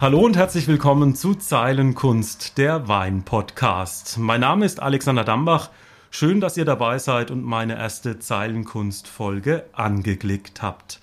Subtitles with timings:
[0.00, 4.16] Hallo und herzlich willkommen zu Zeilenkunst, der Wein-Podcast.
[4.16, 5.68] Mein Name ist Alexander Dambach.
[6.10, 11.00] Schön, dass ihr dabei seid und meine erste Zeilenkunst-Folge angeklickt habt.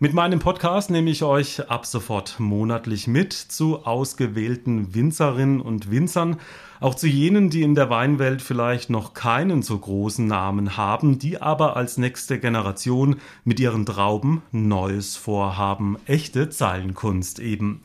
[0.00, 6.40] Mit meinem Podcast nehme ich euch ab sofort monatlich mit zu ausgewählten Winzerinnen und Winzern,
[6.80, 11.40] auch zu jenen, die in der Weinwelt vielleicht noch keinen so großen Namen haben, die
[11.40, 15.98] aber als nächste Generation mit ihren Trauben Neues vorhaben.
[16.06, 17.82] Echte Zeilenkunst eben.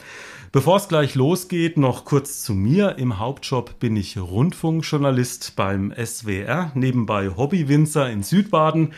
[0.53, 2.97] Bevor es gleich losgeht, noch kurz zu mir.
[2.97, 8.93] Im Hauptjob bin ich Rundfunkjournalist beim SWR, nebenbei Hobbywinzer in Südbaden.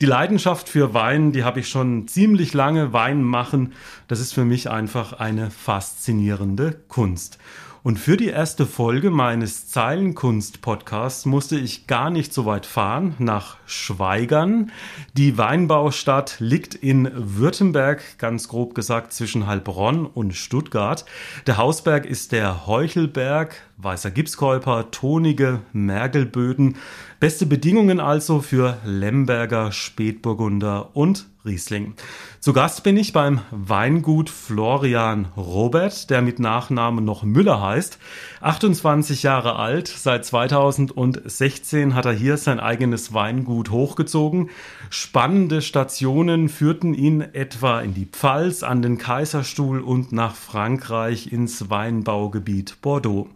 [0.00, 2.94] Die Leidenschaft für Wein, die habe ich schon ziemlich lange.
[2.94, 3.74] Wein machen,
[4.08, 7.38] das ist für mich einfach eine faszinierende Kunst.
[7.84, 13.56] Und für die erste Folge meines Zeilenkunst-Podcasts musste ich gar nicht so weit fahren, nach
[13.66, 14.70] Schweigern.
[15.14, 21.04] Die Weinbaustadt liegt in Württemberg, ganz grob gesagt zwischen Heilbronn und Stuttgart.
[21.48, 26.76] Der Hausberg ist der Heuchelberg, weißer Gipskäuper, tonige Mergelböden.
[27.18, 31.94] Beste Bedingungen also für Lemberger, Spätburgunder und Riesling.
[32.38, 37.98] Zu Gast bin ich beim Weingut Florian Robert, der mit Nachnamen noch Müller heißt.
[38.40, 44.50] 28 Jahre alt, seit 2016 hat er hier sein eigenes Weingut hochgezogen.
[44.90, 51.70] Spannende Stationen führten ihn etwa in die Pfalz, an den Kaiserstuhl und nach Frankreich ins
[51.70, 53.28] Weinbaugebiet Bordeaux.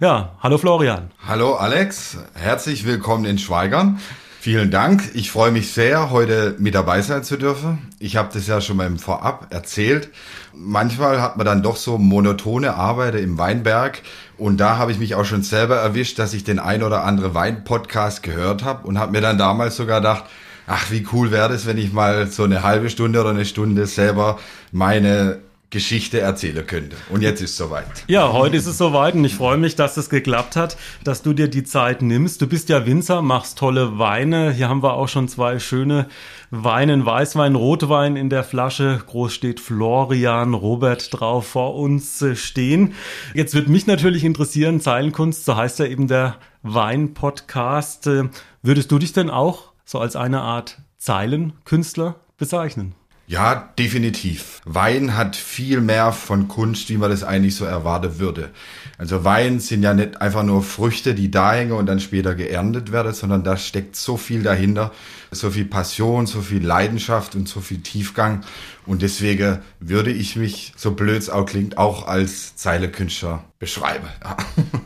[0.00, 1.10] Ja, hallo Florian.
[1.24, 4.00] Hallo Alex, herzlich willkommen in Schweigern.
[4.44, 5.12] Vielen Dank.
[5.14, 7.78] Ich freue mich sehr, heute mit dabei sein zu dürfen.
[8.00, 10.08] Ich habe das ja schon mal im Vorab erzählt.
[10.52, 14.02] Manchmal hat man dann doch so monotone Arbeiter im Weinberg
[14.38, 17.36] und da habe ich mich auch schon selber erwischt, dass ich den ein oder andere
[17.36, 20.24] Wein-Podcast gehört habe und habe mir dann damals sogar gedacht,
[20.66, 23.86] ach, wie cool wäre das, wenn ich mal so eine halbe Stunde oder eine Stunde
[23.86, 24.40] selber
[24.72, 25.38] meine
[25.72, 26.96] Geschichte erzählen könnte.
[27.08, 27.86] Und jetzt ist es soweit.
[28.06, 31.32] Ja, heute ist es soweit und ich freue mich, dass es geklappt hat, dass du
[31.32, 32.42] dir die Zeit nimmst.
[32.42, 34.52] Du bist ja Winzer, machst tolle Weine.
[34.52, 36.08] Hier haben wir auch schon zwei schöne
[36.50, 39.02] Weine, Weißwein, Rotwein in der Flasche.
[39.06, 42.92] Groß steht Florian Robert drauf vor uns äh, stehen.
[43.32, 48.06] Jetzt wird mich natürlich interessieren, Zeilenkunst, so heißt ja eben der Wein-Podcast.
[48.08, 48.28] Äh,
[48.62, 52.94] würdest du dich denn auch so als eine Art Zeilenkünstler bezeichnen?
[53.32, 54.60] Ja, definitiv.
[54.66, 58.50] Wein hat viel mehr von Kunst, wie man das eigentlich so erwarten würde.
[58.98, 62.92] Also Wein sind ja nicht einfach nur Früchte, die da hängen und dann später geerntet
[62.92, 64.92] werden, sondern da steckt so viel dahinter,
[65.30, 68.42] so viel Passion, so viel Leidenschaft und so viel Tiefgang.
[68.84, 74.08] Und deswegen würde ich mich, so blöd es auch klingt, auch als Zeilekünstler beschreiben.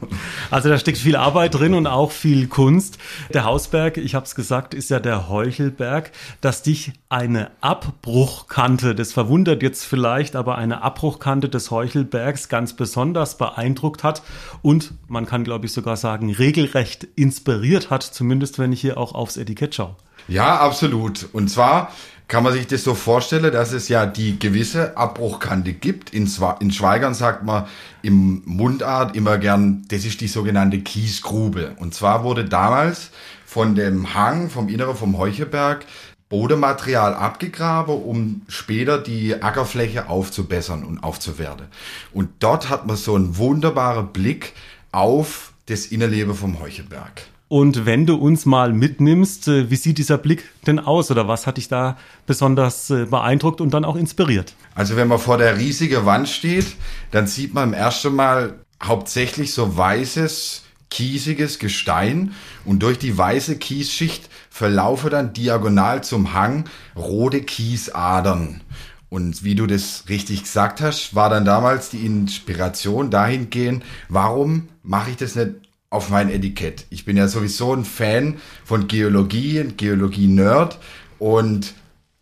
[0.51, 2.99] Also da steckt viel Arbeit drin und auch viel Kunst.
[3.35, 9.13] Der Hausberg, ich habe es gesagt, ist ja der Heuchelberg, dass dich eine Abbruchkante, das
[9.13, 14.23] verwundert jetzt vielleicht, aber eine Abbruchkante des Heuchelbergs ganz besonders beeindruckt hat
[14.63, 19.15] und man kann, glaube ich, sogar sagen, regelrecht inspiriert hat, zumindest wenn ich hier auch
[19.15, 19.97] aufs Etikett schaue.
[20.29, 21.29] Ja, absolut.
[21.33, 21.93] Und zwar
[22.29, 26.13] kann man sich das so vorstellen, dass es ja die gewisse Abbruchkante gibt.
[26.13, 26.29] In,
[26.61, 27.67] in Schweigern sagt man
[28.03, 31.77] im Mundart immer gern, das ist die sogenannte Kiesgrube.
[31.79, 33.11] Und zwar wurde damals
[33.45, 35.87] von dem Hang, vom Inneren vom Heucheberg,
[36.29, 41.67] Bodematerial abgegraben, um später die Ackerfläche aufzubessern und aufzuwerten.
[42.13, 44.53] Und dort hat man so einen wunderbaren Blick
[44.91, 47.23] auf das Innerleben vom Heucheberg.
[47.49, 51.47] Und wenn du uns mal mitnimmst, äh, wie sieht dieser Blick denn aus oder was
[51.47, 51.97] hat dich da
[52.27, 54.55] besonders äh, beeindruckt und dann auch inspiriert?
[54.75, 56.67] Also wenn man vor der riesigen Wand steht,
[57.13, 62.33] dann sieht man im ersten Mal hauptsächlich so weißes, kiesiges Gestein
[62.65, 66.65] und durch die weiße Kiesschicht verlaufe dann diagonal zum Hang
[66.97, 68.63] rote Kiesadern.
[69.09, 75.11] Und wie du das richtig gesagt hast, war dann damals die Inspiration dahingehend, warum mache
[75.11, 75.66] ich das nicht
[75.97, 76.85] auf mein Etikett.
[76.91, 80.79] Ich bin ja sowieso ein Fan von Geologie, Geologie-Nerd
[81.19, 81.73] und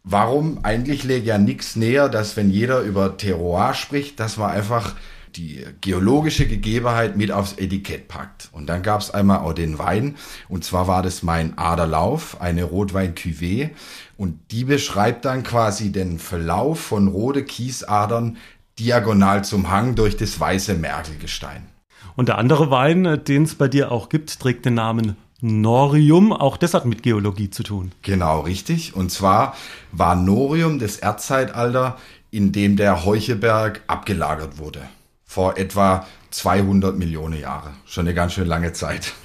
[0.05, 4.95] warum eigentlich lege ja nichts näher, dass wenn jeder über Terroir spricht, dass man einfach
[5.35, 8.49] die geologische Gegebenheit mit aufs Etikett packt.
[8.53, 10.15] Und dann gab es einmal auch den Wein.
[10.49, 13.71] Und zwar war das mein Aderlauf, eine Rotwein Cuvée.
[14.17, 18.37] Und die beschreibt dann quasi den Verlauf von rote Kiesadern
[18.79, 21.74] diagonal zum Hang durch das weiße Mergelgestein.
[22.17, 26.33] Und der andere Wein, äh, den es bei dir auch gibt, trägt den Namen Norium.
[26.33, 27.93] Auch das hat mit Geologie zu tun.
[28.03, 28.95] Genau, richtig.
[28.95, 29.55] Und zwar
[29.93, 31.99] war Norium das Erdzeitalter,
[32.31, 34.81] in dem der Heucheberg abgelagert wurde.
[35.25, 37.71] Vor etwa 200 Millionen Jahre.
[37.87, 39.13] Schon eine ganz schön lange Zeit.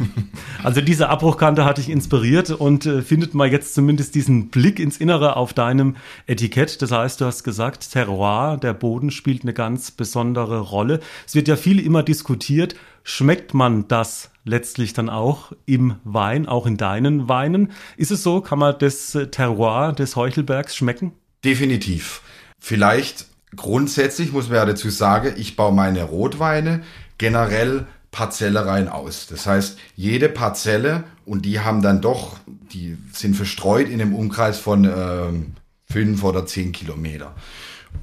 [0.61, 4.97] Also diese Abbruchkante hat dich inspiriert und äh, findet mal jetzt zumindest diesen Blick ins
[4.97, 5.95] Innere auf deinem
[6.27, 6.81] Etikett.
[6.81, 10.99] Das heißt, du hast gesagt, Terroir, der Boden spielt eine ganz besondere Rolle.
[11.25, 12.75] Es wird ja viel immer diskutiert.
[13.03, 17.71] Schmeckt man das letztlich dann auch im Wein, auch in deinen Weinen?
[17.95, 18.41] Ist es so?
[18.41, 21.13] Kann man das äh, Terroir des Heuchelbergs schmecken?
[21.45, 22.21] Definitiv.
[22.59, 26.83] Vielleicht grundsätzlich muss man ja dazu sagen, ich baue meine Rotweine
[27.17, 29.27] generell Parzellereien aus.
[29.27, 34.59] Das heißt, jede Parzelle und die haben dann doch, die sind verstreut in einem Umkreis
[34.59, 35.53] von ähm,
[35.85, 37.35] fünf oder zehn Kilometer.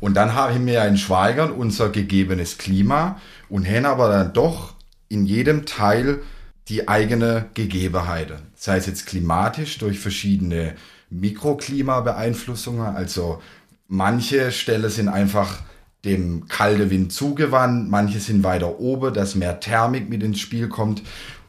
[0.01, 4.75] Und dann haben wir ja in Schweigern unser gegebenes Klima und haben aber dann doch
[5.09, 6.21] in jedem Teil
[6.69, 8.33] die eigene Gegebenheit.
[8.57, 10.75] Sei es jetzt klimatisch durch verschiedene
[11.11, 13.41] Mikroklimabeeinflussungen, also
[13.89, 15.61] Manche Stellen sind einfach
[16.05, 21.03] dem kalten Wind zugewandt, manche sind weiter oben, dass mehr Thermik mit ins Spiel kommt.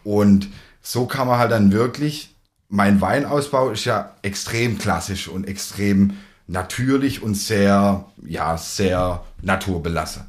[0.03, 0.49] Und
[0.81, 2.35] so kann man halt dann wirklich,
[2.69, 6.17] mein Weinausbau ist ja extrem klassisch und extrem
[6.47, 10.23] natürlich und sehr, ja, sehr naturbelassen.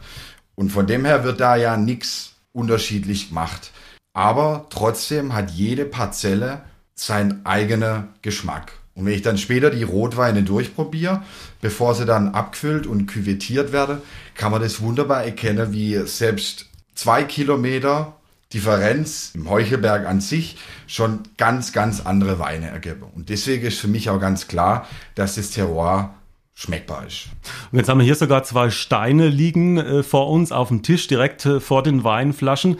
[0.54, 3.70] Und von dem her wird da ja nichts unterschiedlich gemacht.
[4.12, 6.62] Aber trotzdem hat jede Parzelle
[6.94, 8.72] seinen eigenen Geschmack.
[8.98, 11.22] Und wenn ich dann später die Rotweine durchprobiere,
[11.60, 13.98] bevor sie dann abgefüllt und küvettiert werden,
[14.34, 16.66] kann man das wunderbar erkennen, wie selbst
[16.96, 18.16] zwei Kilometer
[18.52, 20.56] Differenz im Heuchelberg an sich
[20.88, 23.04] schon ganz, ganz andere Weine ergeben.
[23.14, 26.14] Und deswegen ist für mich auch ganz klar, dass das Terroir
[26.56, 27.28] schmeckbar ist.
[27.70, 31.06] Und jetzt haben wir hier sogar zwei Steine liegen äh, vor uns auf dem Tisch,
[31.06, 32.78] direkt äh, vor den Weinflaschen.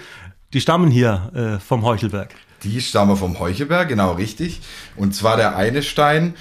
[0.53, 2.35] Die stammen hier äh, vom Heuchelberg.
[2.63, 4.61] Die stammen vom Heuchelberg, genau richtig.
[4.97, 6.35] Und zwar der eine Stein,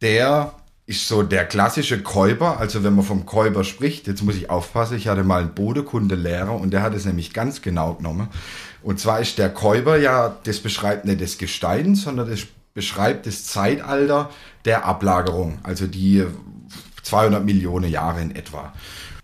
[0.00, 0.52] der
[0.86, 2.58] ist so der klassische Käuber.
[2.60, 6.54] Also wenn man vom Käuber spricht, jetzt muss ich aufpassen, ich hatte mal einen Bodekundelehrer
[6.54, 8.28] und der hat es nämlich ganz genau genommen.
[8.82, 13.44] Und zwar ist der Käuber ja, das beschreibt nicht das Gestein, sondern das beschreibt das
[13.44, 14.30] Zeitalter
[14.64, 16.24] der Ablagerung, also die
[17.02, 18.72] 200 Millionen Jahre in etwa.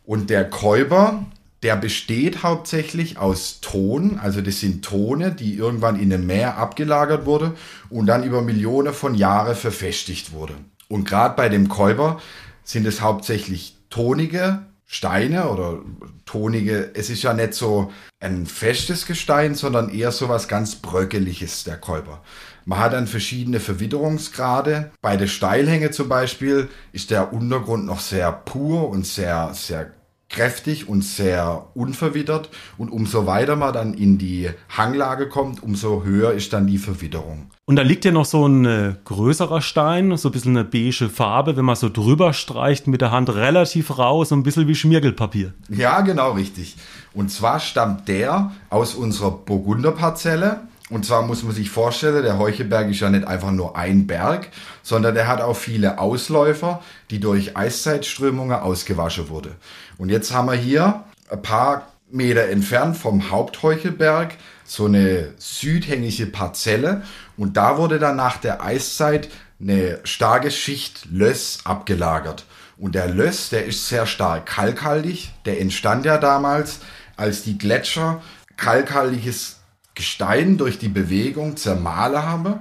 [0.04, 1.24] Und der Käuber,
[1.62, 7.24] der besteht hauptsächlich aus Ton, also das sind Tone, die irgendwann in einem Meer abgelagert
[7.24, 7.54] wurde
[7.88, 10.54] und dann über Millionen von Jahren verfestigt wurde.
[10.88, 12.20] Und gerade bei dem Käuber
[12.64, 15.78] sind es hauptsächlich tonige Steine oder
[16.26, 21.64] tonige, es ist ja nicht so ein festes Gestein, sondern eher so was ganz bröckeliges,
[21.64, 22.22] der Käuber.
[22.66, 24.90] Man hat dann verschiedene Verwitterungsgrade.
[25.00, 29.92] Bei der Steilhänge zum Beispiel ist der Untergrund noch sehr pur und sehr, sehr
[30.32, 32.50] kräftig und sehr unverwittert.
[32.78, 37.50] Und umso weiter man dann in die Hanglage kommt, umso höher ist dann die Verwitterung.
[37.64, 41.08] Und da liegt ja noch so ein äh, größerer Stein, so ein bisschen eine beige
[41.08, 44.74] Farbe, wenn man so drüber streicht mit der Hand relativ rau, so ein bisschen wie
[44.74, 45.54] Schmirgelpapier.
[45.68, 46.76] Ja, genau richtig.
[47.14, 50.60] Und zwar stammt der aus unserer Burgunderparzelle.
[50.92, 54.48] Und zwar muss man sich vorstellen, der Heuchelberg ist ja nicht einfach nur ein Berg,
[54.82, 59.52] sondern der hat auch viele Ausläufer, die durch Eiszeitströmungen ausgewaschen wurden.
[59.96, 64.34] Und jetzt haben wir hier ein paar Meter entfernt vom Hauptheuchelberg
[64.64, 67.04] so eine südhängige Parzelle
[67.38, 72.44] und da wurde dann nach der Eiszeit eine starke Schicht Löss abgelagert.
[72.76, 76.80] Und der Löss, der ist sehr stark kalkhaltig, der entstand ja damals,
[77.16, 78.20] als die Gletscher
[78.58, 79.61] kalkhaltiges
[79.94, 82.54] Gestein durch die Bewegung zermahlen haben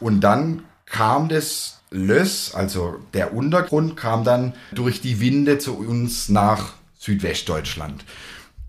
[0.00, 6.28] und dann kam das Löss, also der Untergrund, kam dann durch die Winde zu uns
[6.28, 8.04] nach Südwestdeutschland.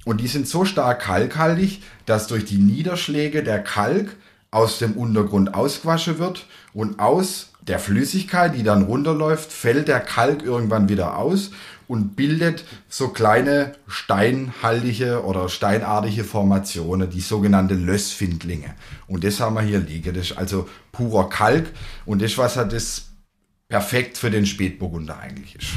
[0.06, 4.16] Und die sind so stark kalkhaltig, dass durch die Niederschläge der Kalk
[4.52, 10.44] aus dem Untergrund ausgewaschen wird und aus der Flüssigkeit, die dann runterläuft, fällt der Kalk
[10.44, 11.50] irgendwann wieder aus
[11.88, 18.74] und bildet so kleine steinhaltige oder steinartige Formationen, die sogenannte Lössfindlinge.
[19.08, 20.14] Und das haben wir hier liegen.
[20.14, 21.68] Das ist also purer Kalk
[22.06, 23.10] und das, was hat das
[23.68, 25.68] perfekt für den Spätburgunder eigentlich ist.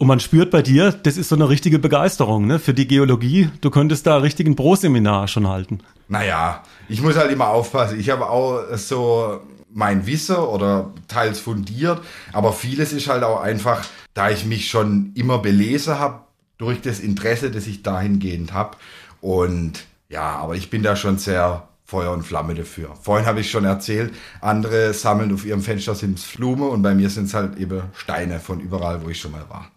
[0.00, 3.50] Und man spürt bei dir, das ist so eine richtige Begeisterung ne, für die Geologie.
[3.60, 5.80] Du könntest da richtig ein Pro-Seminar schon halten.
[6.06, 7.98] Naja, ich muss halt immer aufpassen.
[7.98, 9.40] Ich habe auch so
[9.72, 12.00] mein Wissen oder teils fundiert,
[12.32, 13.84] aber vieles ist halt auch einfach,
[14.14, 16.20] da ich mich schon immer belesen habe,
[16.56, 18.76] durch das Interesse, das ich dahingehend habe.
[19.20, 22.94] Und ja, aber ich bin da schon sehr Feuer und Flamme dafür.
[23.00, 27.08] Vorhin habe ich schon erzählt, andere sammeln auf ihrem Fenster sind Blume und bei mir
[27.08, 29.70] sind es halt eben Steine von überall, wo ich schon mal war.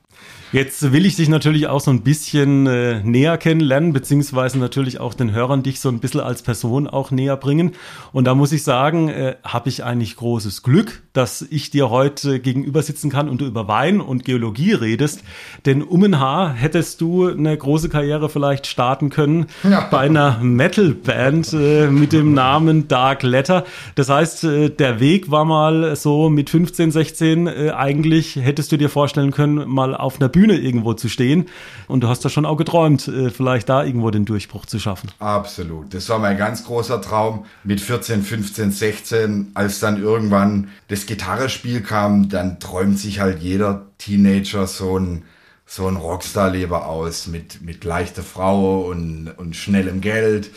[0.52, 5.14] Jetzt will ich dich natürlich auch so ein bisschen äh, näher kennenlernen, beziehungsweise natürlich auch
[5.14, 7.72] den Hörern dich so ein bisschen als Person auch näher bringen.
[8.12, 12.42] Und da muss ich sagen, äh, habe ich eigentlich großes Glück, dass ich dir heute
[12.42, 15.24] gegenüber sitzen kann und du über Wein und Geologie redest.
[15.66, 19.88] Denn um ein Haar hättest du eine große Karriere vielleicht starten können ja.
[19.90, 23.64] bei einer Metal-Band äh, mit dem Namen Dark Letter.
[23.96, 28.78] Das heißt, äh, der Weg war mal so mit 15, 16 äh, eigentlich, hättest du
[28.78, 31.46] dir vorstellen können, mal auf einer Bühne Bühne irgendwo zu stehen.
[31.88, 35.12] Und du hast da schon auch geträumt, äh, vielleicht da irgendwo den Durchbruch zu schaffen.
[35.20, 35.94] Absolut.
[35.94, 39.52] Das war mein ganz großer Traum mit 14, 15, 16.
[39.54, 45.24] Als dann irgendwann das Gitarrespiel kam, dann träumt sich halt jeder Teenager so ein
[45.68, 50.50] so ein Rockstar-Leber aus mit, mit leichter Frau und, und schnellem Geld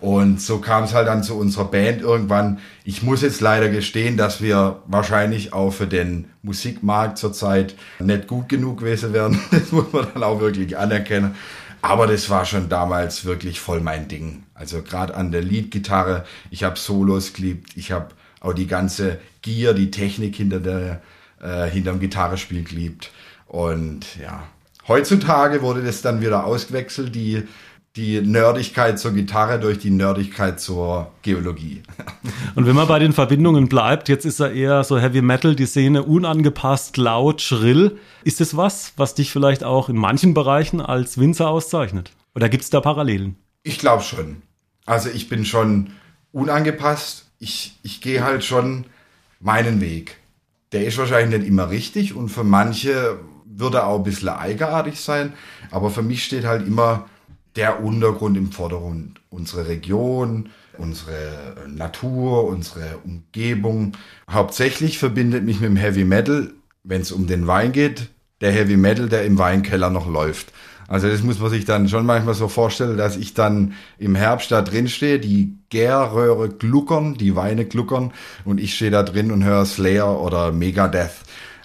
[0.00, 2.58] und so kam es halt dann zu unserer Band irgendwann.
[2.84, 8.48] Ich muss jetzt leider gestehen, dass wir wahrscheinlich auch für den Musikmarkt zurzeit nicht gut
[8.48, 9.40] genug gewesen wären.
[9.50, 11.34] Das muss man dann auch wirklich anerkennen.
[11.82, 14.44] Aber das war schon damals wirklich voll mein Ding.
[14.54, 18.08] Also gerade an der Leadgitarre, ich habe Solos geliebt, ich habe
[18.40, 21.02] auch die ganze Gear, die Technik hinter der
[21.40, 23.10] äh, hinterm Gitarrespiel geliebt.
[23.46, 24.44] Und ja,
[24.86, 27.14] heutzutage wurde das dann wieder ausgewechselt.
[27.14, 27.44] Die
[27.98, 31.82] die Nerdigkeit zur Gitarre durch die Nerdigkeit zur Geologie.
[32.54, 35.66] Und wenn man bei den Verbindungen bleibt, jetzt ist er eher so Heavy Metal, die
[35.66, 37.98] Szene unangepasst, laut, schrill.
[38.22, 42.12] Ist es was, was dich vielleicht auch in manchen Bereichen als Winzer auszeichnet?
[42.36, 43.34] Oder gibt es da Parallelen?
[43.64, 44.42] Ich glaube schon.
[44.86, 45.90] Also ich bin schon
[46.30, 47.26] unangepasst.
[47.40, 48.84] Ich, ich gehe halt schon
[49.40, 50.18] meinen Weg.
[50.70, 55.00] Der ist wahrscheinlich nicht immer richtig und für manche würde er auch ein bisschen eigenartig
[55.00, 55.32] sein.
[55.72, 57.06] Aber für mich steht halt immer
[57.58, 59.20] der Untergrund im Vordergrund.
[59.30, 63.96] Unsere Region, unsere Natur, unsere Umgebung.
[64.30, 66.52] Hauptsächlich verbindet mich mit dem Heavy Metal,
[66.84, 68.10] wenn es um den Wein geht,
[68.40, 70.52] der Heavy Metal, der im Weinkeller noch läuft.
[70.86, 74.52] Also das muss man sich dann schon manchmal so vorstellen, dass ich dann im Herbst
[74.52, 78.12] da drin stehe, die Gärröhre gluckern, die Weine gluckern
[78.44, 81.16] und ich stehe da drin und höre Slayer oder Megadeth.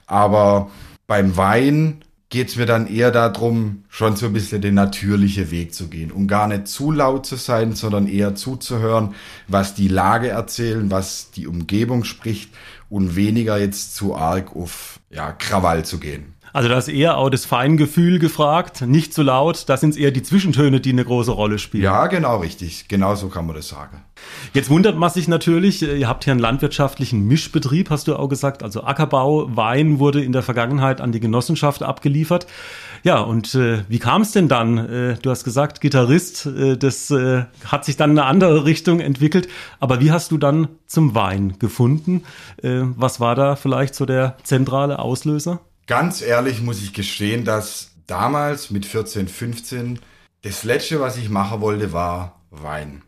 [0.07, 0.71] Aber
[1.05, 5.71] beim Wein geht es mir dann eher darum, schon so ein bisschen den natürlichen Weg
[5.71, 9.13] zu gehen und gar nicht zu laut zu sein, sondern eher zuzuhören,
[9.47, 12.49] was die Lage erzählen, was die Umgebung spricht
[12.89, 16.32] und weniger jetzt zu arg auf ja, Krawall zu gehen.
[16.53, 19.67] Also da ist eher auch das Feingefühl gefragt, nicht zu laut.
[19.67, 21.83] Da sind es eher die Zwischentöne, die eine große Rolle spielen.
[21.83, 22.87] Ja, genau richtig.
[22.87, 24.03] Genau so kann man das sagen.
[24.53, 28.27] Jetzt wundert man sich natürlich, äh, ihr habt hier einen landwirtschaftlichen Mischbetrieb, hast du auch
[28.27, 28.61] gesagt.
[28.61, 32.45] Also Ackerbau, Wein wurde in der Vergangenheit an die Genossenschaft abgeliefert.
[33.01, 34.77] Ja, und äh, wie kam es denn dann?
[34.77, 38.99] Äh, du hast gesagt, Gitarrist, äh, das äh, hat sich dann in eine andere Richtung
[38.99, 39.49] entwickelt.
[39.79, 42.23] Aber wie hast du dann zum Wein gefunden?
[42.61, 45.59] Äh, was war da vielleicht so der zentrale Auslöser?
[45.87, 49.99] Ganz ehrlich muss ich gestehen, dass damals mit 14, 15
[50.41, 53.01] das letzte, was ich machen wollte, war Wein.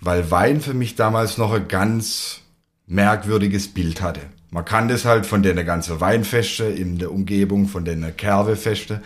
[0.00, 2.40] Weil Wein für mich damals noch ein ganz
[2.86, 4.20] merkwürdiges Bild hatte.
[4.50, 9.02] Man kann das halt von den ganzen Weinfeste in der Umgebung, von den Kervefeste.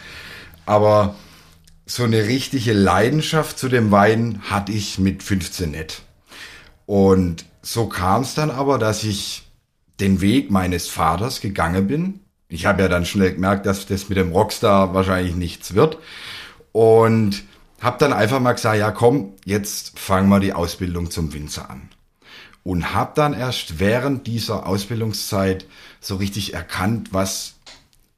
[0.67, 1.15] Aber
[1.87, 6.03] so eine richtige Leidenschaft zu dem Wein hatte ich mit 15 nicht.
[6.87, 9.49] Und so kam es dann aber, dass ich
[9.99, 14.19] den Weg meines Vaters gegangen bin, ich habe ja dann schnell gemerkt, dass das mit
[14.19, 15.99] dem Rockstar wahrscheinlich nichts wird.
[16.73, 17.45] Und
[17.81, 21.89] habe dann einfach mal gesagt, ja komm, jetzt fangen wir die Ausbildung zum Winzer an.
[22.63, 25.67] Und habe dann erst während dieser Ausbildungszeit
[26.01, 27.55] so richtig erkannt, was,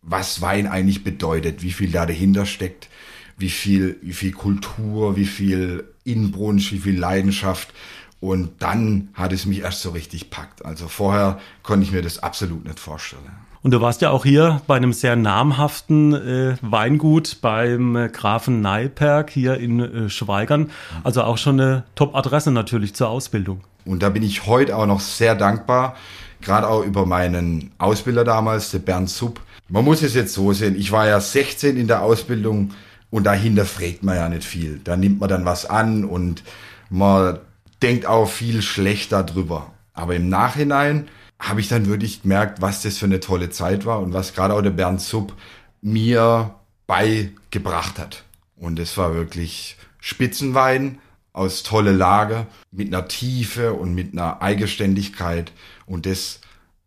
[0.00, 2.88] was Wein eigentlich bedeutet, wie viel da dahinter steckt,
[3.36, 7.72] wie viel, wie viel Kultur, wie viel Inbrunsch, wie viel Leidenschaft.
[8.18, 10.64] Und dann hat es mich erst so richtig packt.
[10.64, 13.51] Also vorher konnte ich mir das absolut nicht vorstellen.
[13.62, 18.60] Und du warst ja auch hier bei einem sehr namhaften äh, Weingut beim äh, Grafen
[18.60, 20.70] Neiperk hier in äh, Schweigern.
[21.04, 23.60] Also auch schon eine Top-Adresse natürlich zur Ausbildung.
[23.84, 25.94] Und da bin ich heute auch noch sehr dankbar,
[26.40, 29.40] gerade auch über meinen Ausbilder damals, der Bernd Sub.
[29.68, 32.72] Man muss es jetzt so sehen, ich war ja 16 in der Ausbildung
[33.10, 34.80] und dahinter fragt man ja nicht viel.
[34.82, 36.42] Da nimmt man dann was an und
[36.90, 37.38] man
[37.80, 39.70] denkt auch viel schlechter drüber.
[39.94, 41.08] Aber im Nachhinein
[41.42, 44.54] habe ich dann wirklich gemerkt, was das für eine tolle Zeit war und was gerade
[44.54, 45.34] auch der Bernd Sub
[45.80, 46.54] mir
[46.86, 48.22] beigebracht hat.
[48.56, 51.00] Und es war wirklich Spitzenwein
[51.32, 55.52] aus tolle Lage mit einer Tiefe und mit einer Eigenständigkeit.
[55.84, 56.40] Und das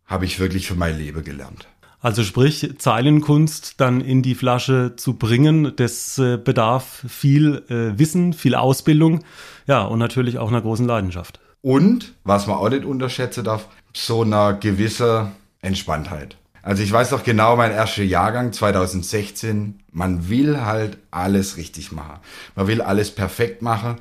[0.06, 1.68] habe ich wirklich für mein Leben gelernt.
[2.00, 8.32] Also sprich, Zeilenkunst dann in die Flasche zu bringen, das äh, bedarf viel äh, Wissen,
[8.32, 9.24] viel Ausbildung,
[9.66, 11.40] ja, und natürlich auch einer großen Leidenschaft.
[11.62, 16.36] Und, was man auch nicht unterschätzen darf, so einer gewisser Entspanntheit.
[16.62, 22.18] Also ich weiß noch genau, mein erster Jahrgang 2016, man will halt alles richtig machen.
[22.56, 23.96] Man will alles perfekt machen.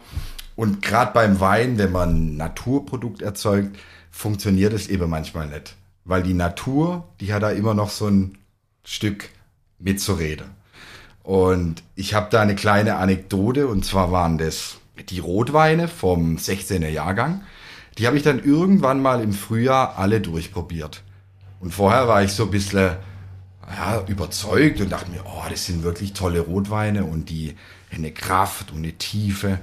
[0.55, 3.77] Und gerade beim Wein, wenn man ein Naturprodukt erzeugt,
[4.11, 5.75] funktioniert es eben manchmal nicht.
[6.03, 8.37] Weil die Natur, die hat da immer noch so ein
[8.83, 9.29] Stück
[9.79, 10.47] mitzureden.
[11.23, 14.77] Und ich habe da eine kleine Anekdote, und zwar waren das
[15.09, 17.43] die Rotweine vom 16er Jahrgang.
[17.97, 21.03] Die habe ich dann irgendwann mal im Frühjahr alle durchprobiert.
[21.59, 22.97] Und vorher war ich so ein bisschen
[23.67, 27.55] ja, überzeugt und dachte mir, oh, das sind wirklich tolle Rotweine und die
[27.91, 29.59] eine Kraft und eine Tiefe.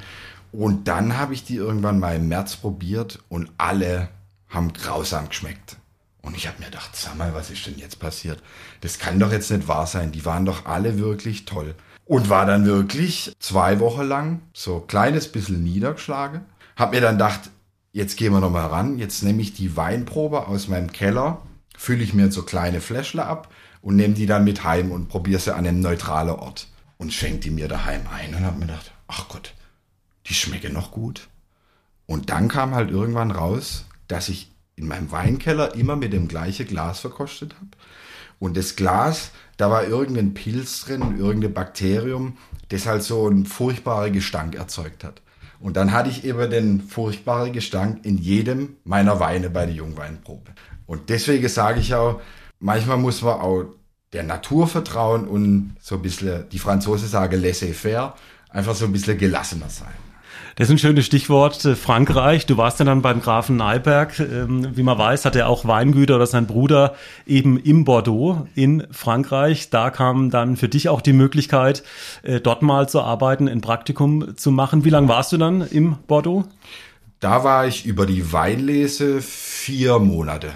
[0.51, 4.09] Und dann habe ich die irgendwann mal im März probiert und alle
[4.49, 5.77] haben grausam geschmeckt.
[6.23, 8.41] Und ich habe mir gedacht, sag mal, was ist denn jetzt passiert?
[8.81, 10.13] Das kann doch jetzt nicht wahr sein.
[10.13, 11.75] Die waren doch alle wirklich toll.
[12.05, 16.43] Und war dann wirklich zwei Wochen lang so kleines bisschen niedergeschlagen.
[16.77, 17.51] Hab mir dann gedacht,
[17.93, 18.99] jetzt gehen wir nochmal ran.
[18.99, 21.43] Jetzt nehme ich die Weinprobe aus meinem Keller,
[21.77, 25.41] fülle ich mir so kleine Fläschle ab und nehme die dann mit heim und probiere
[25.41, 26.69] sie an einem neutralen Ort.
[26.99, 29.55] Und schenke die mir daheim ein und hab mir gedacht, ach Gott,
[30.27, 31.29] die schmecken noch gut.
[32.07, 36.67] Und dann kam halt irgendwann raus, dass ich in meinem Weinkeller immer mit dem gleichen
[36.67, 37.71] Glas verkostet habe.
[38.39, 44.13] Und das Glas, da war irgendein Pilz drin, irgendein Bakterium, das halt so einen furchtbaren
[44.13, 45.23] Gestank erzeugt hat.
[45.63, 50.51] Und dann hatte ich eben den furchtbaren Gestank in jedem meiner Weine bei der Jungweinprobe.
[50.87, 52.21] Und deswegen sage ich auch,
[52.59, 53.65] manchmal muss man auch
[54.13, 58.15] der Natur vertrauen und so ein bisschen, die Franzosen sagen laissez-faire,
[58.51, 59.95] einfach so ein bisschen gelassener sein.
[60.57, 62.47] Das ist ein schönes Stichwort, äh, Frankreich.
[62.47, 64.19] Du warst ja dann beim Grafen Neiberg.
[64.21, 66.95] Ähm, wie man weiß, hat er auch Weingüter oder sein Bruder
[67.27, 69.71] eben im Bordeaux in Frankreich.
[69.71, 71.83] Da kam dann für dich auch die Möglichkeit,
[72.23, 74.85] äh, dort mal zu arbeiten, ein Praktikum zu machen.
[74.85, 76.45] Wie lange warst du dann im Bordeaux?
[77.21, 80.51] Da war ich über die Weinlese vier Monate.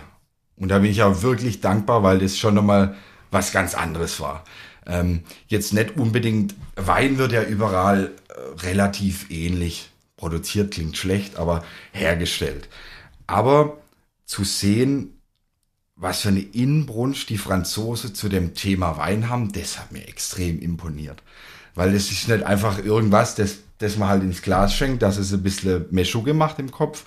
[0.56, 2.96] Und da bin ich auch wirklich dankbar, weil das schon nochmal
[3.30, 4.44] was ganz anderes war.
[4.86, 8.12] Ähm, jetzt nicht unbedingt, Wein wird ja überall
[8.58, 12.68] relativ ähnlich produziert, klingt schlecht, aber hergestellt.
[13.26, 13.78] Aber
[14.24, 15.20] zu sehen,
[15.94, 20.60] was für eine Inbrunst die Franzosen zu dem Thema Wein haben, das hat mir extrem
[20.60, 21.22] imponiert.
[21.74, 25.32] Weil es ist nicht einfach irgendwas, das, das man halt ins Glas schenkt, dass es
[25.32, 27.04] ein bisschen Meschu gemacht im Kopf,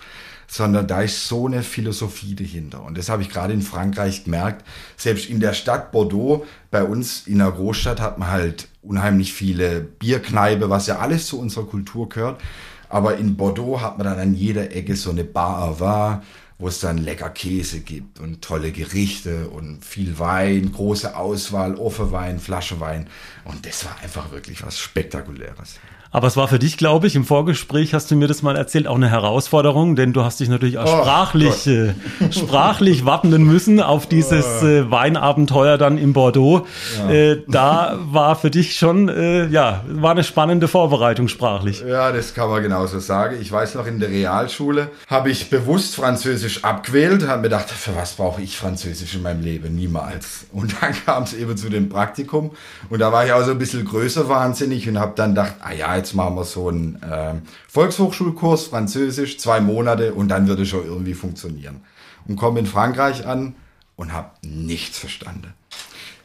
[0.49, 2.83] sondern da ist so eine Philosophie dahinter.
[2.83, 4.65] Und das habe ich gerade in Frankreich gemerkt.
[4.97, 9.79] Selbst in der Stadt Bordeaux, bei uns in der Großstadt, hat man halt unheimlich viele
[9.79, 12.41] Bierkneipe, was ja alles zu unserer Kultur gehört.
[12.89, 16.21] Aber in Bordeaux hat man dann an jeder Ecke so eine Bar à vin,
[16.57, 22.39] wo es dann lecker Käse gibt und tolle Gerichte und viel Wein, große Auswahl, Offewein,
[22.39, 23.05] Flasche Wein.
[23.45, 25.75] Und das war einfach wirklich was Spektakuläres.
[26.11, 28.87] Aber es war für dich, glaube ich, im Vorgespräch hast du mir das mal erzählt,
[28.87, 31.93] auch eine Herausforderung, denn du hast dich natürlich auch oh, sprachlich, äh,
[32.31, 36.65] sprachlich wappnen müssen auf dieses äh, Weinabenteuer dann in Bordeaux.
[36.97, 37.11] Ja.
[37.11, 41.83] Äh, da war für dich schon, äh, ja, war eine spannende Vorbereitung sprachlich.
[41.87, 43.37] Ja, das kann man genauso sagen.
[43.39, 47.95] Ich weiß noch, in der Realschule habe ich bewusst Französisch abgewählt, habe mir gedacht, für
[47.95, 49.75] was brauche ich Französisch in meinem Leben?
[49.75, 50.47] Niemals.
[50.53, 52.49] Und dann kam es eben zu dem Praktikum
[52.89, 55.71] und da war ich auch so ein bisschen größer wahnsinnig und habe dann gedacht, ah
[55.71, 57.35] ja, jetzt machen wir so einen äh,
[57.67, 61.81] Volkshochschulkurs, Französisch, zwei Monate und dann würde es schon irgendwie funktionieren.
[62.27, 63.55] Und komme in Frankreich an
[63.95, 65.53] und habe nichts verstanden.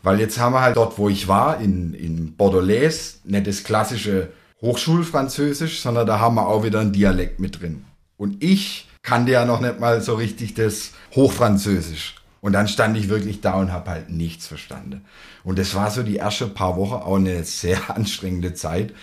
[0.03, 4.29] Weil jetzt haben wir halt dort, wo ich war, in, in Bordelais, nicht das klassische
[4.61, 7.85] Hochschulfranzösisch, sondern da haben wir auch wieder einen Dialekt mit drin.
[8.17, 12.17] Und ich kannte ja noch nicht mal so richtig das Hochfranzösisch.
[12.41, 15.05] Und dann stand ich wirklich da und habe halt nichts verstanden.
[15.45, 18.95] Und das war so die ersten paar Wochen auch eine sehr anstrengende Zeit.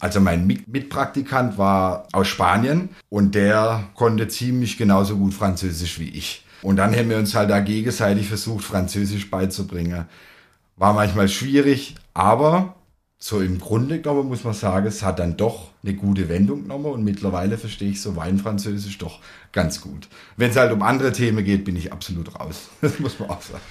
[0.00, 6.44] Also mein Mitpraktikant war aus Spanien und der konnte ziemlich genauso gut Französisch wie ich.
[6.62, 10.06] Und dann haben wir uns halt da gegenseitig versucht, Französisch beizubringen.
[10.76, 12.74] War manchmal schwierig, aber
[13.20, 16.86] so im Grunde genommen muss man sagen, es hat dann doch eine gute Wendung genommen
[16.86, 19.18] und mittlerweile verstehe ich so Weinfranzösisch doch
[19.50, 20.06] ganz gut.
[20.36, 22.68] Wenn es halt um andere Themen geht, bin ich absolut raus.
[22.80, 23.62] Das muss man auch sagen.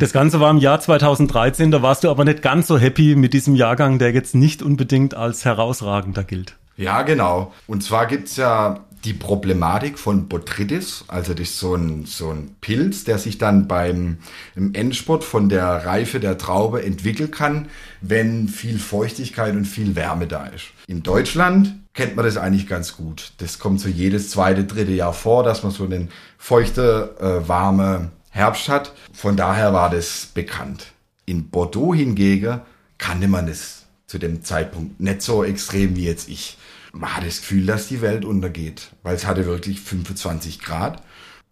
[0.00, 3.34] Das Ganze war im Jahr 2013, da warst du aber nicht ganz so happy mit
[3.34, 6.56] diesem Jahrgang, der jetzt nicht unbedingt als herausragender gilt.
[6.76, 7.52] Ja, genau.
[7.66, 12.56] Und zwar gibt's ja die Problematik von Botrytis, also das ist so ein, so ein
[12.60, 14.18] Pilz, der sich dann beim
[14.56, 17.68] im Endspurt von der Reife der Traube entwickeln kann,
[18.00, 20.66] wenn viel Feuchtigkeit und viel Wärme da ist.
[20.86, 23.32] In Deutschland kennt man das eigentlich ganz gut.
[23.38, 28.10] Das kommt so jedes zweite, dritte Jahr vor, dass man so einen feuchte, äh, warme
[28.30, 28.92] Herbst hat.
[29.12, 30.92] Von daher war das bekannt.
[31.24, 32.60] In Bordeaux hingegen
[32.98, 36.56] kannte man das zu dem Zeitpunkt nicht so extrem wie jetzt ich
[36.98, 41.02] man hat das Gefühl, dass die Welt untergeht, weil es hatte wirklich 25 Grad.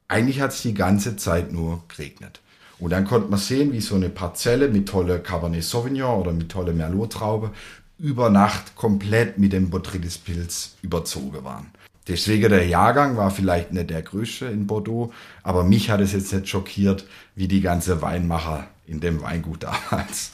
[0.08, 2.40] Eigentlich hat es die ganze Zeit nur geregnet.
[2.78, 6.50] Und dann konnte man sehen, wie so eine Parzelle mit tolle Cabernet Sauvignon oder mit
[6.50, 7.52] tolle Merlot-Traube
[7.98, 11.70] über Nacht komplett mit dem Botrytis-Pilz überzogen waren.
[12.08, 16.32] Deswegen der Jahrgang war vielleicht nicht der größte in Bordeaux, aber mich hat es jetzt
[16.32, 20.32] nicht schockiert, wie die ganze Weinmacher in dem Weingut damals.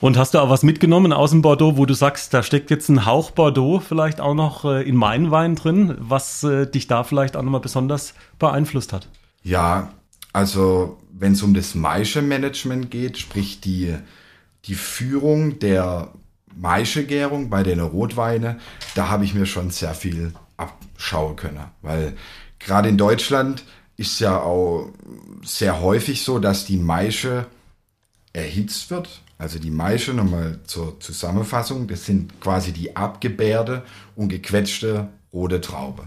[0.00, 2.88] Und hast du auch was mitgenommen aus dem Bordeaux, wo du sagst, da steckt jetzt
[2.88, 7.04] ein Hauch Bordeaux vielleicht auch noch äh, in meinen Wein drin, was äh, dich da
[7.04, 9.08] vielleicht auch nochmal besonders beeinflusst hat?
[9.42, 9.92] Ja,
[10.32, 13.94] also wenn es um das Maische-Management geht, sprich die,
[14.64, 16.12] die Führung der
[16.54, 18.58] Maischegärung bei den Rotweine,
[18.94, 21.64] da habe ich mir schon sehr viel abschauen können.
[21.82, 22.16] Weil
[22.58, 23.64] gerade in Deutschland
[23.96, 24.90] ist ja auch
[25.42, 27.46] sehr häufig so, dass die Maische
[28.32, 29.22] erhitzt wird.
[29.40, 36.02] Also die Maische, nochmal zur Zusammenfassung, das sind quasi die abgebärde und gequetschte rote Traube.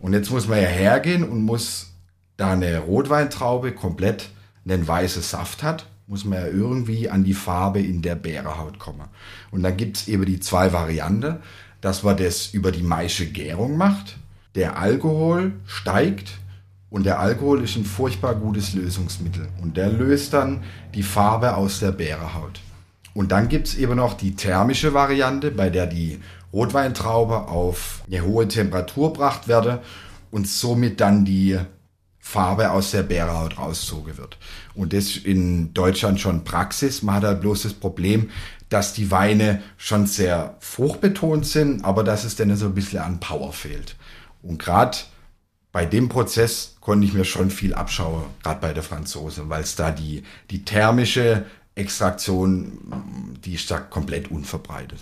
[0.00, 1.92] Und jetzt muss man ja hergehen und muss
[2.36, 4.30] da eine Rotweintraube komplett
[4.64, 9.06] einen weißen Saft hat, muss man ja irgendwie an die Farbe in der Beerehaut kommen.
[9.52, 11.36] Und dann gibt's eben die zwei Varianten,
[11.80, 14.16] dass man das über die Maische Gärung macht.
[14.56, 16.32] Der Alkohol steigt
[16.90, 19.48] und der Alkohol ist ein furchtbar gutes Lösungsmittel.
[19.62, 20.64] Und der löst dann
[20.96, 22.60] die Farbe aus der Beerehaut.
[23.14, 26.20] Und dann gibt's eben noch die thermische Variante, bei der die
[26.52, 29.82] Rotweintraube auf eine hohe Temperatur gebracht werde
[30.30, 31.58] und somit dann die
[32.18, 34.38] Farbe aus der Beerehaut rauszogen wird.
[34.74, 37.02] Und das in Deutschland schon Praxis.
[37.02, 38.30] Man hat halt bloß das Problem,
[38.68, 43.20] dass die Weine schon sehr fruchtbetont sind, aber dass es dann so ein bisschen an
[43.20, 43.96] Power fehlt.
[44.40, 44.96] Und gerade
[45.72, 49.76] bei dem Prozess konnte ich mir schon viel abschauen, gerade bei der Franzose, weil es
[49.76, 54.98] da die, die thermische Extraktion, die ist da komplett unverbreitet.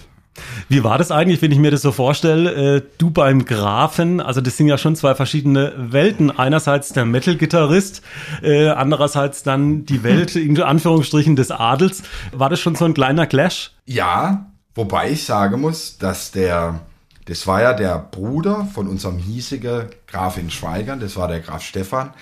[0.69, 2.77] Wie war das eigentlich, wenn ich mir das so vorstelle?
[2.77, 6.31] Äh, du beim Grafen, also das sind ja schon zwei verschiedene Welten.
[6.31, 8.03] Einerseits der Metal-Gitarrist,
[8.43, 12.03] äh, andererseits dann die Welt, in Anführungsstrichen, des Adels.
[12.33, 13.73] War das schon so ein kleiner Clash?
[13.85, 16.81] Ja, wobei ich sagen muss, dass der
[17.27, 21.63] das war ja der Bruder von unserem hiesigen Graf in Schweigern, das war der Graf
[21.63, 22.13] Stefan.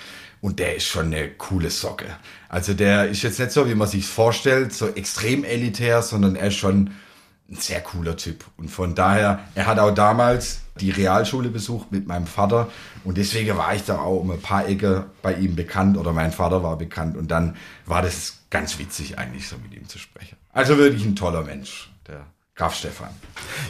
[0.41, 2.07] Und der ist schon eine coole Socke.
[2.49, 6.49] Also der ist jetzt nicht so, wie man sich vorstellt, so extrem elitär, sondern er
[6.49, 6.93] ist schon
[7.51, 8.45] ein sehr cooler Typ.
[8.57, 12.71] Und von daher, er hat auch damals die Realschule besucht mit meinem Vater.
[13.05, 16.31] Und deswegen war ich da auch um ein paar Ecke bei ihm bekannt oder mein
[16.31, 17.17] Vater war bekannt.
[17.17, 20.37] Und dann war das ganz witzig eigentlich so mit ihm zu sprechen.
[20.53, 22.27] Also wirklich ein toller Mensch, der
[22.59, 23.11] Graf Stefan.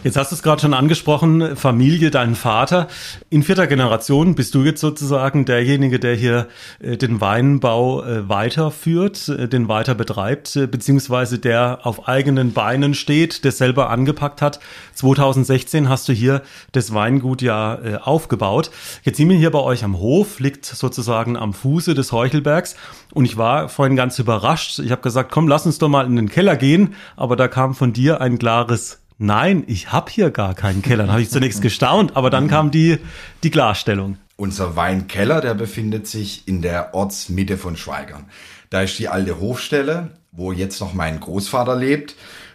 [0.02, 2.88] Jetzt hast du es gerade schon angesprochen, Familie, dein Vater.
[3.28, 6.46] In vierter Generation bist du jetzt sozusagen derjenige, der hier
[6.80, 13.44] äh, den Weinbau äh, weiterführt, äh, den weiter betreibt, beziehungsweise der auf eigenen Beinen steht,
[13.44, 14.58] der selber angepackt hat.
[14.94, 18.70] 2016 hast du hier das Weingut ja aufgebaut.
[19.04, 22.74] Jetzt sind wir hier bei euch am Hof, liegt sozusagen am Fuße des Heuchelbergs.
[23.14, 24.80] Und ich war vorhin ganz überrascht.
[24.80, 26.94] Ich habe gesagt, komm, lass uns doch mal in den Keller gehen.
[27.16, 28.77] Aber da kam von dir ein klares
[29.18, 31.04] nein, ich habe hier gar keinen Keller.
[31.04, 32.98] Dann habe ich zunächst gestaunt, aber dann kam die,
[33.42, 34.16] die Klarstellung.
[34.36, 38.26] Unser Weinkeller, der befindet sich in der Ortsmitte von Schweigern.
[38.70, 42.14] Da ist die alte Hofstelle, wo jetzt noch mein Großvater lebt.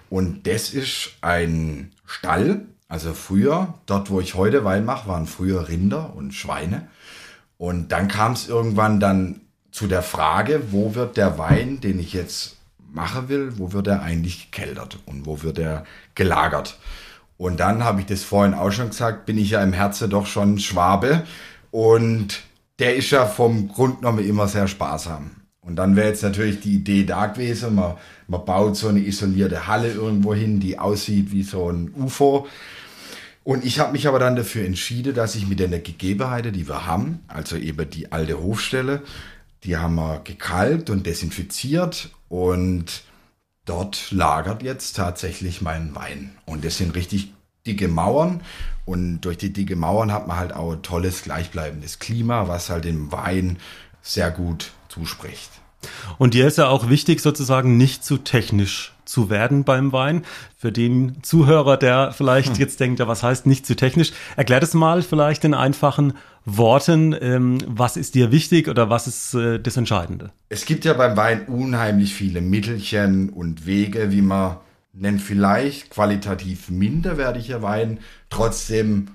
[0.09, 2.65] Und das ist ein Stall.
[2.87, 6.87] Also früher, dort wo ich heute Wein mache, waren früher Rinder und Schweine.
[7.57, 12.13] Und dann kam es irgendwann dann zu der Frage, wo wird der Wein, den ich
[12.13, 12.57] jetzt
[12.93, 16.77] machen will, wo wird er eigentlich gekeltert und wo wird er gelagert.
[17.37, 20.27] Und dann habe ich das vorhin auch schon gesagt, bin ich ja im Herzen doch
[20.27, 21.23] schon Schwabe
[21.71, 22.43] und
[22.79, 25.31] der ist ja vom Grund genommen immer sehr sparsam.
[25.61, 27.95] Und dann wäre jetzt natürlich die Idee da gewesen, man,
[28.27, 32.47] man baut so eine isolierte Halle irgendwo hin, die aussieht wie so ein UFO.
[33.43, 36.85] Und ich habe mich aber dann dafür entschieden, dass ich mit den Gegebenheiten, die wir
[36.85, 39.01] haben, also eben die alte Hofstelle,
[39.63, 43.03] die haben wir gekalkt und desinfiziert und
[43.63, 46.35] dort lagert jetzt tatsächlich mein Wein.
[46.45, 47.31] Und das sind richtig
[47.67, 48.41] dicke Mauern
[48.85, 53.11] und durch die dicke Mauern hat man halt auch tolles gleichbleibendes Klima, was halt dem
[53.11, 53.57] Wein
[54.01, 55.51] sehr gut zuspricht.
[56.17, 60.23] Und dir ist ja auch wichtig, sozusagen nicht zu technisch zu werden beim Wein.
[60.57, 62.55] Für den Zuhörer, der vielleicht hm.
[62.59, 64.11] jetzt denkt, ja, was heißt nicht zu technisch?
[64.35, 66.13] Erklär das mal vielleicht in einfachen
[66.45, 67.15] Worten.
[67.19, 70.31] Ähm, was ist dir wichtig oder was ist äh, das Entscheidende?
[70.49, 74.57] Es gibt ja beim Wein unheimlich viele Mittelchen und Wege, wie man
[74.93, 79.09] nennt vielleicht qualitativ minderwertiger Wein trotzdem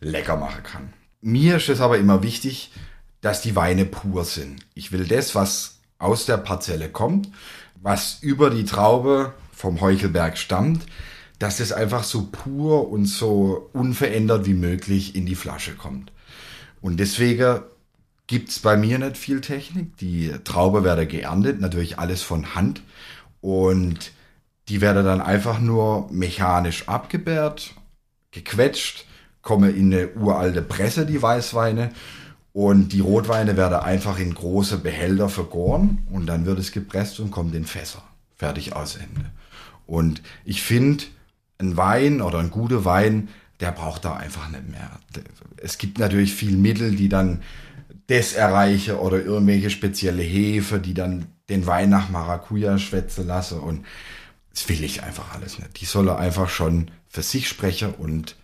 [0.00, 0.92] lecker machen kann.
[1.20, 2.72] Mir ist es aber immer wichtig,
[3.20, 4.66] dass die Weine pur sind.
[4.74, 7.28] Ich will das, was aus der Parzelle kommt,
[7.82, 10.86] was über die Traube vom Heuchelberg stammt,
[11.38, 16.12] dass es einfach so pur und so unverändert wie möglich in die Flasche kommt.
[16.80, 17.60] Und deswegen
[18.28, 19.96] gibt's bei mir nicht viel Technik.
[19.96, 22.82] Die Traube werde geerntet, natürlich alles von Hand.
[23.40, 24.12] Und
[24.68, 27.74] die werde dann einfach nur mechanisch abgebärt,
[28.30, 29.04] gequetscht,
[29.42, 31.90] komme in eine uralte Presse, die Weißweine.
[32.52, 37.30] Und die Rotweine werden einfach in große Behälter vergoren und dann wird es gepresst und
[37.30, 38.02] kommt in Fässer.
[38.36, 39.30] Fertig aus Ende.
[39.86, 41.04] Und ich finde,
[41.58, 43.28] ein Wein oder ein guter Wein,
[43.60, 44.90] der braucht da einfach nicht mehr.
[45.56, 47.42] Es gibt natürlich viel Mittel, die dann
[48.08, 53.86] das erreichen oder irgendwelche spezielle Hefe, die dann den Wein nach Maracuja schwätzen lassen und
[54.52, 55.80] das will ich einfach alles nicht.
[55.80, 58.36] Die soll einfach schon für sich sprechen und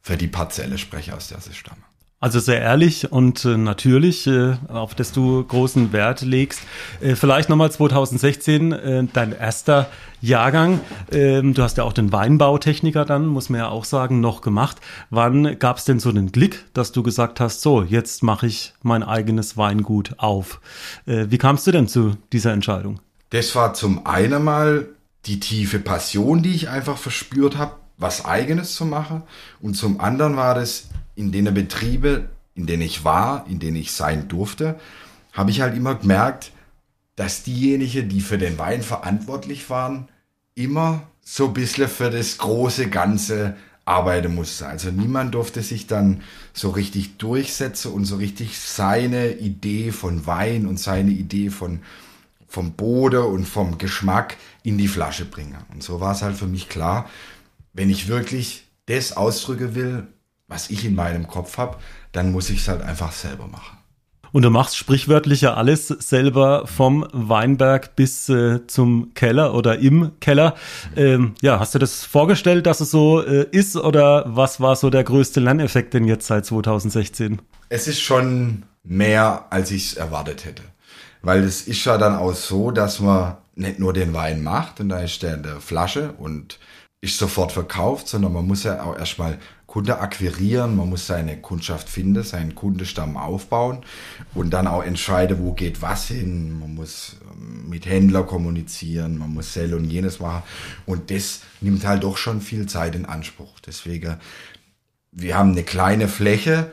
[0.00, 1.82] für die Parzelle sprechen, aus der sie stammen.
[2.22, 6.60] Also sehr ehrlich und äh, natürlich, äh, auf das du großen Wert legst.
[7.00, 9.88] Äh, vielleicht nochmal 2016, äh, dein erster
[10.20, 10.80] Jahrgang.
[11.10, 14.76] Ähm, du hast ja auch den Weinbautechniker dann, muss man ja auch sagen, noch gemacht.
[15.08, 18.74] Wann gab es denn so den Klick, dass du gesagt hast, so, jetzt mache ich
[18.82, 20.60] mein eigenes Weingut auf?
[21.06, 23.00] Wie kamst du denn zu dieser Entscheidung?
[23.30, 24.88] Das war zum einen mal
[25.24, 29.22] die tiefe Passion, die ich einfach verspürt habe, was eigenes zu machen.
[29.62, 33.92] Und zum anderen war das in den Betriebe, in denen ich war, in denen ich
[33.92, 34.80] sein durfte,
[35.32, 36.52] habe ich halt immer gemerkt,
[37.14, 40.08] dass diejenigen, die für den Wein verantwortlich waren,
[40.54, 44.66] immer so ein bisschen für das große Ganze arbeiten musste.
[44.66, 46.22] Also niemand durfte sich dann
[46.54, 51.80] so richtig durchsetzen und so richtig seine Idee von Wein und seine Idee von
[52.48, 55.58] vom Bode und vom Geschmack in die Flasche bringen.
[55.72, 57.08] Und so war es halt für mich klar,
[57.72, 60.08] wenn ich wirklich das ausdrücken will,
[60.50, 61.78] was ich in meinem Kopf habe,
[62.12, 63.78] dann muss ich es halt einfach selber machen.
[64.32, 70.12] Und du machst sprichwörtlich ja alles selber vom Weinberg bis äh, zum Keller oder im
[70.20, 70.54] Keller.
[70.96, 74.88] Ähm, ja, hast du das vorgestellt, dass es so äh, ist oder was war so
[74.88, 77.42] der größte Lerneffekt denn jetzt seit 2016?
[77.70, 80.62] Es ist schon mehr, als ich es erwartet hätte.
[81.22, 84.90] Weil es ist ja dann auch so, dass man nicht nur den Wein macht und
[84.90, 86.58] da ist der in der Flasche und
[87.02, 89.38] ist sofort verkauft, sondern man muss ja auch erstmal
[89.70, 93.84] Kunde akquirieren, man muss seine Kundschaft finden, seinen Kundestamm aufbauen
[94.34, 96.58] und dann auch entscheiden, wo geht was hin.
[96.58, 100.42] Man muss ähm, mit Händler kommunizieren, man muss sell und jenes machen
[100.86, 103.60] und das nimmt halt doch schon viel Zeit in Anspruch.
[103.64, 104.16] Deswegen,
[105.12, 106.72] wir haben eine kleine Fläche,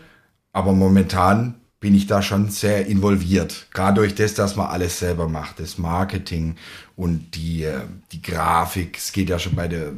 [0.51, 3.67] aber momentan bin ich da schon sehr involviert.
[3.75, 6.55] Gerade durch das, dass man alles selber macht, das Marketing
[6.95, 7.81] und die, äh,
[8.11, 8.97] die Grafik.
[8.97, 9.91] Es geht ja schon bei der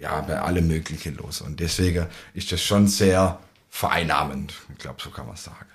[0.00, 1.40] ja, bei allem Möglichen los.
[1.40, 3.38] Und deswegen ist das schon sehr
[3.70, 4.54] vereinnahmend.
[4.72, 5.66] Ich glaube, so kann man sagen.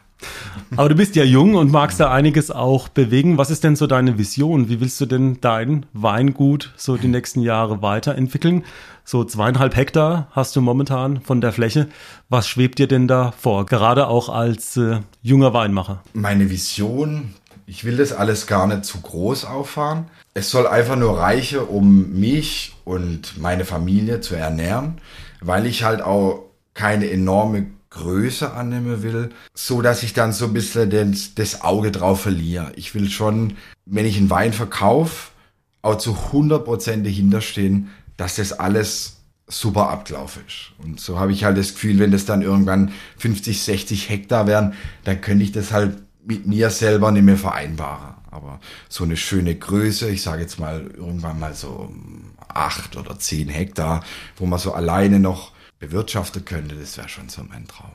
[0.78, 3.38] Aber du bist ja jung und magst da einiges auch bewegen.
[3.38, 4.70] Was ist denn so deine Vision?
[4.70, 8.64] Wie willst du denn dein Weingut so die nächsten Jahre weiterentwickeln?
[9.04, 11.88] So zweieinhalb Hektar hast du momentan von der Fläche.
[12.30, 13.66] Was schwebt dir denn da vor?
[13.66, 16.04] Gerade auch als äh, junger Weinmacher.
[16.14, 17.34] Meine Vision,
[17.72, 20.10] ich will das alles gar nicht zu groß auffahren.
[20.34, 25.00] Es soll einfach nur reichen, um mich und meine Familie zu ernähren,
[25.40, 30.54] weil ich halt auch keine enorme Größe annehmen will, so dass ich dann so ein
[30.54, 32.74] bisschen das, das Auge drauf verliere.
[32.76, 33.56] Ich will schon,
[33.86, 35.30] wenn ich einen Wein verkaufe,
[35.82, 40.74] auch zu 100% dahinter stehen, dass das alles super abgelaufen ist.
[40.84, 44.74] Und so habe ich halt das Gefühl, wenn das dann irgendwann 50, 60 Hektar wären,
[45.06, 48.16] dann könnte ich das halt mit mir selber nicht mehr vereinbaren.
[48.30, 51.94] Aber so eine schöne Größe, ich sage jetzt mal irgendwann mal so
[52.48, 54.04] acht oder zehn Hektar,
[54.38, 57.92] wo man so alleine noch bewirtschaften könnte, das wäre schon so mein Traum.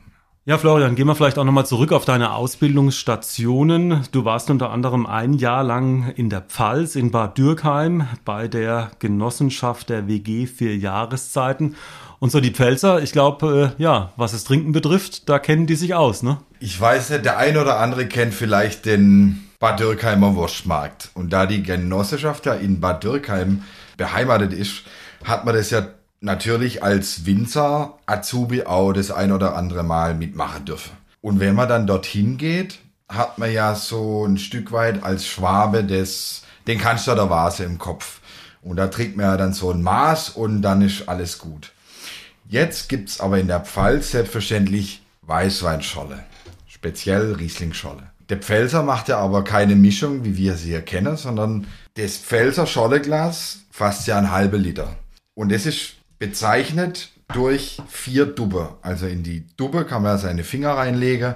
[0.49, 4.07] Ja, Florian, gehen wir vielleicht auch nochmal zurück auf deine Ausbildungsstationen.
[4.12, 8.93] Du warst unter anderem ein Jahr lang in der Pfalz, in Bad Dürkheim, bei der
[9.01, 11.75] Genossenschaft der WG Vier Jahreszeiten.
[12.18, 15.74] Und so die Pfälzer, ich glaube, äh, ja, was das Trinken betrifft, da kennen die
[15.74, 16.38] sich aus, ne?
[16.61, 21.11] Ich weiß nicht, der ein oder andere kennt vielleicht den Bad Dürkheimer Wurstmarkt.
[21.14, 23.62] Und da die Genossenschaft ja in Bad Dürkheim
[23.96, 24.83] beheimatet ist,
[25.24, 25.88] hat man das ja
[26.20, 30.92] natürlich als Winzer Azubi auch das ein oder andere Mal mitmachen dürfen.
[31.20, 35.85] Und wenn man dann dorthin geht, hat man ja so ein Stück weit als Schwabe
[35.85, 38.20] des, den Kanzler der Vase im Kopf.
[38.62, 41.72] Und da trinkt man ja dann so ein Maß und dann ist alles gut.
[42.49, 46.25] Jetzt gibt's aber in der Pfalz selbstverständlich Weißweinscholle.
[46.67, 48.05] Speziell Rieslingscholle.
[48.29, 52.67] Der Pfälzer macht ja aber keine Mischung, wie wir sie hier kennen, sondern das Pfälzer
[52.67, 54.97] Scholleglas fasst ja ein halbe Liter.
[55.35, 58.77] Und das ist bezeichnet durch vier Dubbe.
[58.83, 61.35] Also in die Dubbe kann man seine Finger reinlegen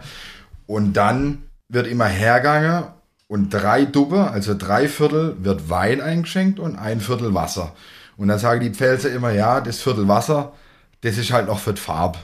[0.66, 2.84] und dann wird immer hergangen
[3.26, 7.74] und drei Dubbe, also drei Viertel, wird Wein eingeschenkt und ein Viertel Wasser.
[8.16, 10.52] Und dann sagen die Pfälzer immer, ja, das Viertel Wasser,
[11.02, 12.18] das ist halt noch für die Farbe.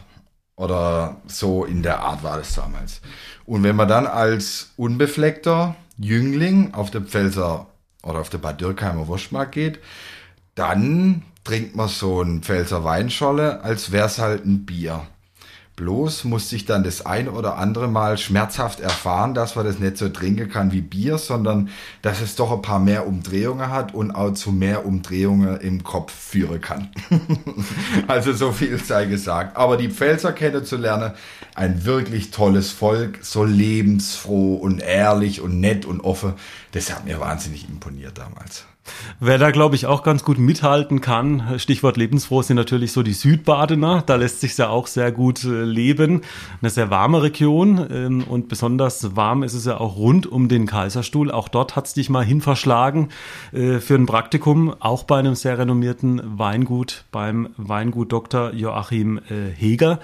[0.57, 3.03] Oder so in der Art war das damals.
[3.45, 7.67] Und wenn man dann als unbefleckter Jüngling auf der Pfälzer
[8.03, 9.81] oder auf der Bad Dürkheimer Wurstmarkt geht,
[10.55, 15.07] dann trinkt man so ein Pfälzer Weinscholle, als wär's halt ein Bier.
[15.77, 19.99] Bloß musste ich dann das ein oder andere Mal schmerzhaft erfahren, dass man das nicht
[19.99, 21.69] so trinken kann wie Bier, sondern
[22.01, 26.15] dass es doch ein paar mehr Umdrehungen hat und auch zu mehr Umdrehungen im Kopf
[26.15, 26.89] führen kann.
[28.09, 29.59] also so viel sei gesagt.
[29.59, 31.13] Aber die Pfälzer kennenzulernen,
[31.55, 36.33] ein wirklich tolles Volk, so lebensfroh und ehrlich und nett und offen,
[36.73, 38.65] das hat mir wahnsinnig imponiert damals.
[39.21, 43.13] Wer da, glaube ich, auch ganz gut mithalten kann, Stichwort lebensfroh, sind natürlich so die
[43.13, 44.03] Südbadener.
[44.05, 46.23] Da lässt sich ja auch sehr gut äh, leben.
[46.61, 50.67] Eine sehr warme Region ähm, und besonders warm ist es ja auch rund um den
[50.67, 51.31] Kaiserstuhl.
[51.31, 53.09] Auch dort hat es dich mal hin verschlagen
[53.53, 58.53] äh, für ein Praktikum, auch bei einem sehr renommierten Weingut, beim Weingut Dr.
[58.53, 60.01] Joachim äh, Heger.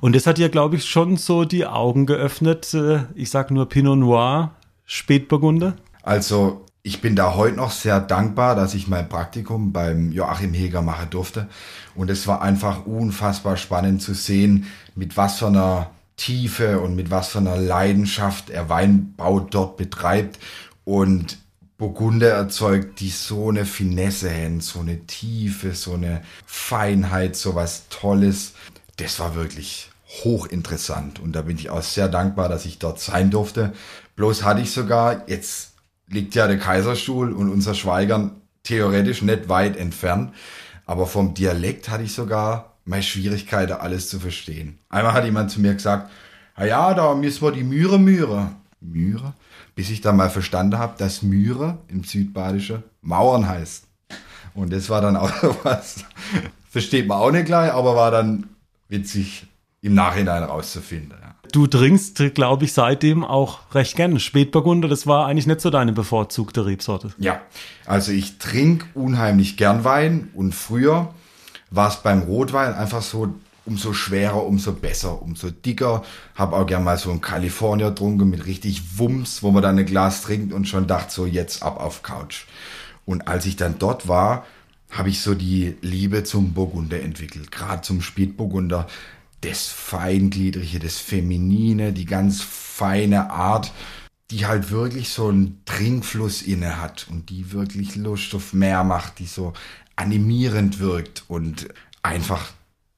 [0.00, 2.74] Und das hat dir, glaube ich, schon so die Augen geöffnet.
[3.14, 4.52] Ich sag nur Pinot Noir,
[4.86, 5.76] Spätburgunder.
[6.02, 10.82] Also ich bin da heute noch sehr dankbar, dass ich mein Praktikum beim Joachim Heger
[10.82, 11.48] machen durfte.
[11.94, 17.10] Und es war einfach unfassbar spannend zu sehen, mit was für einer Tiefe und mit
[17.10, 20.38] was für einer Leidenschaft er Weinbau dort betreibt
[20.84, 21.38] und
[21.76, 27.88] Burgunder erzeugt, die so eine Finesse haben, so eine Tiefe, so eine Feinheit, so was
[27.88, 28.52] Tolles.
[28.96, 29.90] Das war wirklich
[30.24, 33.72] hochinteressant und da bin ich auch sehr dankbar, dass ich dort sein durfte.
[34.16, 35.69] Bloß hatte ich sogar jetzt
[36.10, 40.34] liegt ja der Kaiserstuhl und unser Schweigern theoretisch nicht weit entfernt.
[40.86, 44.78] Aber vom Dialekt hatte ich sogar meine Schwierigkeiten, alles zu verstehen.
[44.88, 46.10] Einmal hat jemand zu mir gesagt,
[46.56, 48.50] na ja, da müssen wir die Mühre Mühre.
[48.80, 49.34] Mühre?
[49.74, 53.86] Bis ich dann mal verstanden habe, dass Mühre im Südbadische Mauern heißt.
[54.54, 55.30] Und das war dann auch
[55.64, 56.04] was,
[56.68, 58.48] versteht man auch nicht gleich, aber war dann
[58.88, 59.46] witzig
[59.80, 61.19] im Nachhinein rauszufinden.
[61.52, 64.20] Du trinkst, glaube ich, seitdem auch recht gerne.
[64.20, 67.12] Spätburgunder, das war eigentlich nicht so deine bevorzugte Rebsorte.
[67.18, 67.40] Ja,
[67.86, 71.14] also ich trinke unheimlich gern Wein und früher
[71.70, 73.34] war es beim Rotwein einfach so,
[73.66, 76.02] umso schwerer, umso besser, umso dicker.
[76.34, 79.86] Hab auch gern mal so ein California getrunken mit richtig Wumms, wo man dann ein
[79.86, 82.46] Glas trinkt und schon dachte so, jetzt ab auf Couch.
[83.06, 84.44] Und als ich dann dort war,
[84.90, 88.86] habe ich so die Liebe zum Burgunder entwickelt, gerade zum Spätburgunder
[89.40, 93.72] das Feingliedrige, das Feminine, die ganz feine Art,
[94.30, 99.18] die halt wirklich so einen Trinkfluss inne hat und die wirklich Lust auf mehr macht,
[99.18, 99.52] die so
[99.96, 101.68] animierend wirkt und
[102.02, 102.52] einfach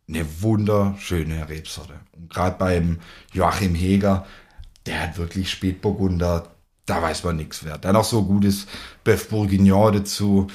[0.09, 1.95] eine wunderschöne Rebsorte.
[2.13, 2.99] Und gerade beim
[3.33, 4.27] Joachim Heger,
[4.87, 6.51] der hat wirklich Spätburgunder,
[6.87, 7.85] da weiß man nichts wert.
[7.85, 8.67] Dann auch so gutes
[9.05, 10.49] Bœuf Bourguignon dazu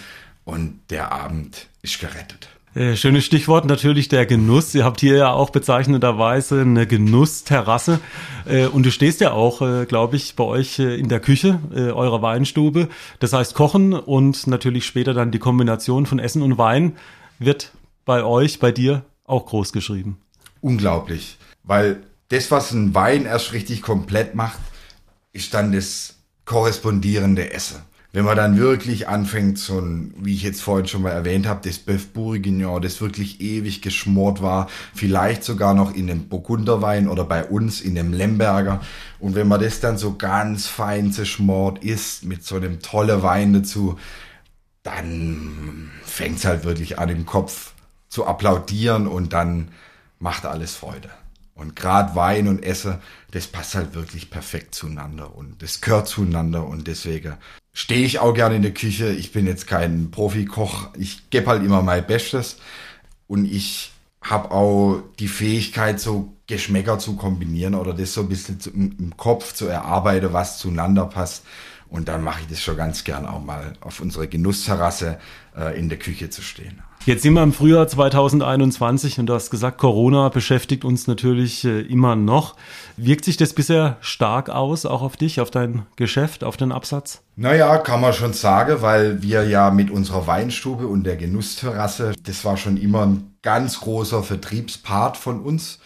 [0.43, 2.49] und der Abend ist gerettet.
[2.75, 4.75] Äh, schönes Stichwort natürlich der Genuss.
[4.75, 7.99] Ihr habt hier ja auch bezeichnenderweise eine Genussterrasse
[8.45, 12.21] äh, und du stehst ja auch, äh, glaube ich, bei euch in der Küche eurer
[12.21, 12.89] Weinstube.
[13.19, 16.97] Das heißt Kochen und natürlich später dann die Kombination von Essen und Wein
[17.39, 17.71] wird
[18.05, 20.19] bei euch, bei dir auch groß geschrieben.
[20.61, 24.59] Unglaublich, weil das, was ein Wein erst richtig komplett macht,
[25.33, 27.81] ist dann das korrespondierende Essen
[28.17, 31.59] wenn man dann wirklich anfängt, so ein, wie ich jetzt vorhin schon mal erwähnt habe,
[31.63, 37.25] das Bœuf Bourguignon, das wirklich ewig geschmort war, vielleicht sogar noch in einem Burgunderwein oder
[37.25, 38.81] bei uns in einem Lemberger.
[39.19, 43.53] Und wenn man das dann so ganz fein zerschmort isst, mit so einem tolle Wein
[43.53, 43.99] dazu,
[44.81, 47.73] dann fängt's halt wirklich an im Kopf
[48.09, 49.67] zu applaudieren und dann
[50.17, 51.11] macht alles Freude.
[51.57, 52.99] Und gerade Wein und Essen,
[53.31, 57.33] das passt halt wirklich perfekt zueinander und das gehört zueinander und deswegen
[57.73, 59.09] stehe ich auch gerne in der Küche.
[59.09, 60.89] Ich bin jetzt kein Profikoch.
[60.95, 62.57] Ich gebe halt immer mein Bestes.
[63.27, 63.91] Und ich
[64.21, 68.59] habe auch die Fähigkeit, so Geschmäcker zu kombinieren oder das so ein bisschen
[68.99, 71.43] im Kopf zu erarbeiten, was zueinander passt.
[71.89, 75.19] Und dann mache ich das schon ganz gern auch mal auf unserer Genussterrasse
[75.55, 76.81] äh, in der Küche zu stehen.
[77.07, 81.79] Jetzt sind wir im Frühjahr 2021 und du hast gesagt, Corona beschäftigt uns natürlich äh,
[81.79, 82.57] immer noch.
[82.97, 87.21] Wirkt sich das bisher stark aus, auch auf dich, auf dein Geschäft, auf den Absatz?
[87.37, 92.43] Naja, kann man schon sagen, weil wir ja mit unserer Weinstube und der Genussterrasse, das
[92.43, 95.79] war schon immer ein ganz großer Vertriebspart von uns,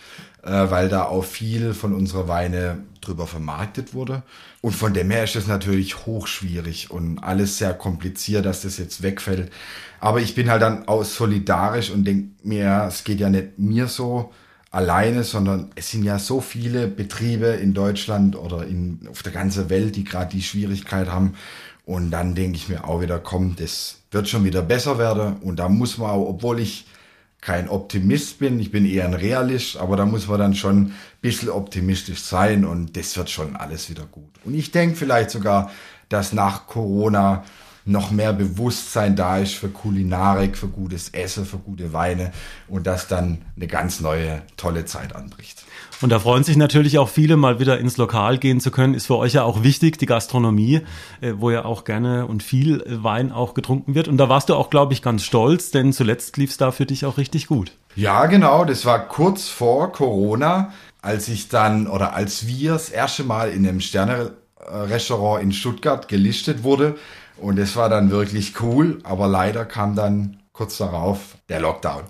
[0.49, 4.23] weil da auch viel von unserer Weine drüber vermarktet wurde.
[4.61, 9.01] Und von dem her ist es natürlich hochschwierig und alles sehr kompliziert, dass das jetzt
[9.01, 9.51] wegfällt.
[9.99, 13.87] Aber ich bin halt dann auch solidarisch und denke mir, es geht ja nicht mir
[13.87, 14.31] so
[14.71, 19.69] alleine, sondern es sind ja so viele Betriebe in Deutschland oder in, auf der ganzen
[19.69, 21.33] Welt, die gerade die Schwierigkeit haben.
[21.85, 25.37] Und dann denke ich mir auch wieder, komm, das wird schon wieder besser werden.
[25.41, 26.85] Und da muss man auch, obwohl ich
[27.41, 30.95] kein Optimist bin, ich bin eher ein Realist, aber da muss man dann schon ein
[31.21, 34.29] bisschen optimistisch sein und das wird schon alles wieder gut.
[34.45, 35.71] Und ich denke vielleicht sogar,
[36.07, 37.43] dass nach Corona
[37.83, 42.31] noch mehr Bewusstsein da ist für Kulinarik, für gutes Essen, für gute Weine
[42.67, 45.63] und dass dann eine ganz neue, tolle Zeit anbricht.
[46.01, 48.95] Und da freuen sich natürlich auch viele, mal wieder ins Lokal gehen zu können.
[48.95, 50.81] Ist für euch ja auch wichtig, die Gastronomie,
[51.21, 54.07] äh, wo ja auch gerne und viel Wein auch getrunken wird.
[54.07, 56.85] Und da warst du auch, glaube ich, ganz stolz, denn zuletzt lief es da für
[56.85, 57.73] dich auch richtig gut.
[57.95, 58.65] Ja, genau.
[58.65, 63.67] Das war kurz vor Corona, als ich dann oder als wir das erste Mal in
[63.67, 66.95] einem Sterne-Restaurant in Stuttgart gelistet wurde.
[67.37, 72.03] Und es war dann wirklich cool, aber leider kam dann kurz darauf der Lockdown.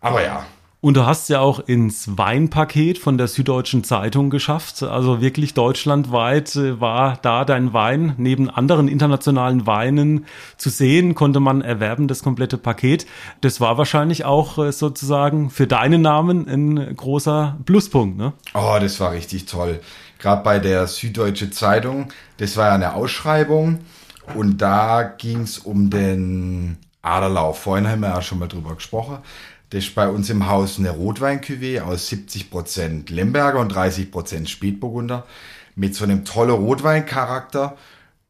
[0.00, 0.46] Aber ja,
[0.80, 4.82] und du hast ja auch ins Weinpaket von der Süddeutschen Zeitung geschafft.
[4.82, 10.24] Also wirklich deutschlandweit äh, war da dein Wein neben anderen internationalen Weinen
[10.56, 13.06] zu sehen, konnte man erwerben, das komplette Paket.
[13.42, 18.32] Das war wahrscheinlich auch äh, sozusagen für deinen Namen ein großer Pluspunkt, ne?
[18.54, 19.80] Oh, das war richtig toll.
[20.18, 22.08] Gerade bei der Süddeutsche Zeitung,
[22.38, 23.80] das war ja eine Ausschreibung
[24.34, 27.60] und da ging es um den Aderlauf.
[27.60, 29.18] Vorhin haben wir ja schon mal drüber gesprochen.
[29.70, 35.24] Das ist bei uns im Haus eine Rotwein-Cuvée aus 70% Lemberger und 30% Spätburgunder
[35.76, 37.76] mit so einem tollen Rotweincharakter,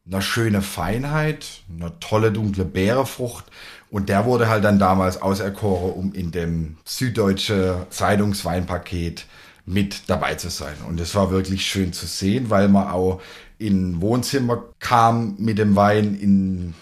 [0.05, 3.45] einer schönen Feinheit, einer tolle dunkle Beerefrucht
[3.89, 9.25] und der wurde halt dann damals auserkoren, um in dem süddeutsche Zeitungsweinpaket
[9.65, 10.75] mit dabei zu sein.
[10.87, 13.19] Und es war wirklich schön zu sehen, weil man auch
[13.57, 16.73] in Wohnzimmer kam mit dem Wein in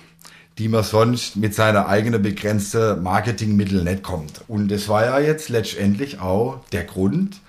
[0.60, 4.42] die man sonst mit seiner eigenen begrenzten Marketingmittel nicht kommt.
[4.50, 7.40] Und das war ja jetzt letztendlich auch der Grund,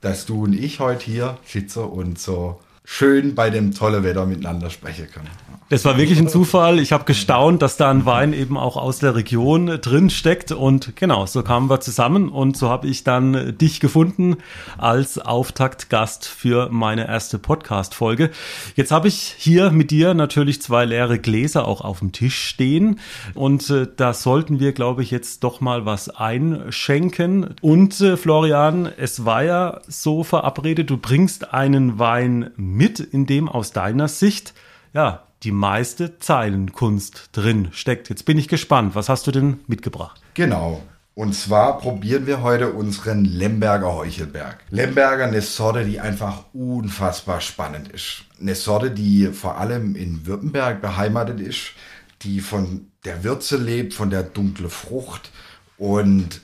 [0.00, 4.70] dass du und ich heute hier sitzen und so schön bei dem tolle Wetter miteinander
[4.70, 5.30] sprechen können.
[5.68, 6.78] Das war wirklich ein Zufall.
[6.78, 10.52] Ich habe gestaunt, dass da ein Wein eben auch aus der Region drin steckt.
[10.52, 14.36] Und genau, so kamen wir zusammen und so habe ich dann dich gefunden
[14.78, 18.30] als Auftaktgast für meine erste Podcast-Folge.
[18.76, 23.00] Jetzt habe ich hier mit dir natürlich zwei leere Gläser auch auf dem Tisch stehen.
[23.34, 27.56] Und äh, da sollten wir, glaube ich, jetzt doch mal was einschenken.
[27.60, 33.48] Und äh, Florian, es war ja so verabredet, du bringst einen Wein mit, in dem
[33.48, 34.54] aus deiner Sicht
[34.96, 38.08] ja, die meiste Zeilenkunst drin steckt.
[38.08, 38.94] Jetzt bin ich gespannt.
[38.94, 40.20] Was hast du denn mitgebracht?
[40.34, 40.82] Genau.
[41.14, 44.58] Und zwar probieren wir heute unseren Lemberger Heuchelberg.
[44.68, 48.24] Lemberger, eine Sorte, die einfach unfassbar spannend ist.
[48.38, 51.72] Eine Sorte, die vor allem in Württemberg beheimatet ist,
[52.20, 55.30] die von der Würze lebt, von der dunklen Frucht
[55.78, 56.42] und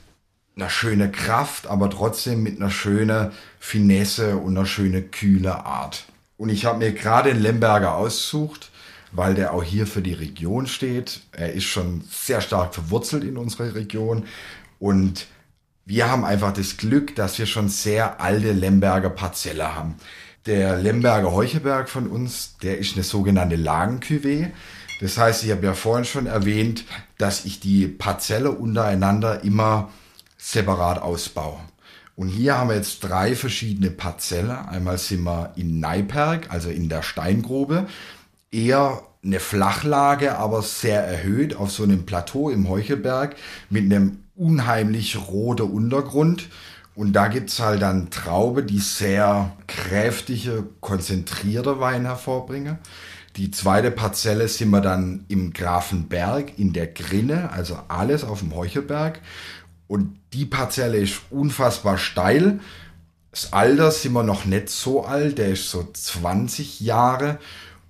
[0.56, 6.06] einer schönen Kraft, aber trotzdem mit einer schönen Finesse und einer schönen kühle Art.
[6.38, 8.71] Und ich habe mir gerade den Lemberger ausgesucht
[9.12, 11.20] weil der auch hier für die Region steht.
[11.32, 14.24] Er ist schon sehr stark verwurzelt in unserer Region
[14.78, 15.26] und
[15.84, 19.96] wir haben einfach das Glück, dass wir schon sehr alte Lemberger Parzelle haben.
[20.46, 24.50] Der Lemberger Heucheberg von uns, der ist eine sogenannte Lagenküve.
[25.00, 26.84] Das heißt, ich habe ja vorhin schon erwähnt,
[27.18, 29.90] dass ich die Parzelle untereinander immer
[30.38, 31.58] separat ausbaue.
[32.14, 34.68] Und hier haben wir jetzt drei verschiedene Parzelle.
[34.68, 37.86] Einmal sind wir in Neiperg, also in der Steingrube
[38.52, 43.36] eher eine Flachlage, aber sehr erhöht auf so einem Plateau im Heuchelberg
[43.70, 46.48] mit einem unheimlich roten Untergrund.
[46.94, 52.78] Und da gibt's halt dann Traube, die sehr kräftige, konzentrierte Wein hervorbringen.
[53.36, 58.54] Die zweite Parzelle sind wir dann im Grafenberg in der Grinne, also alles auf dem
[58.54, 59.20] Heuchelberg.
[59.86, 62.60] Und die Parzelle ist unfassbar steil.
[63.30, 67.38] Das Alter sind wir noch nicht so alt, der ist so 20 Jahre.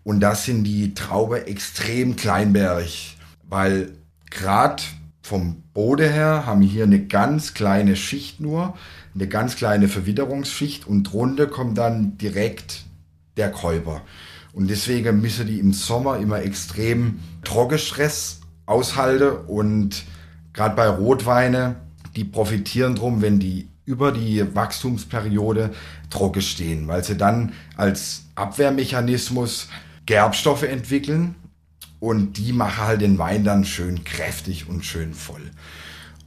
[0.04, 3.16] Und da sind die Traube extrem kleinbärig,
[3.48, 3.92] weil
[4.30, 4.82] gerade
[5.22, 8.74] vom Bode her haben wir hier eine ganz kleine Schicht nur,
[9.14, 12.84] eine ganz kleine Verwitterungsschicht und drunter kommt dann direkt
[13.36, 14.02] der Käuper.
[14.52, 20.04] Und deswegen müssen die im Sommer immer extrem Trockenstress aushalten und
[20.52, 21.76] gerade bei Rotweine,
[22.16, 25.70] die profitieren drum, wenn die über die Wachstumsperiode
[26.10, 29.68] trocken stehen, weil sie dann als Abwehrmechanismus
[30.06, 31.34] Gerbstoffe entwickeln
[32.00, 35.50] und die machen halt den Wein dann schön kräftig und schön voll.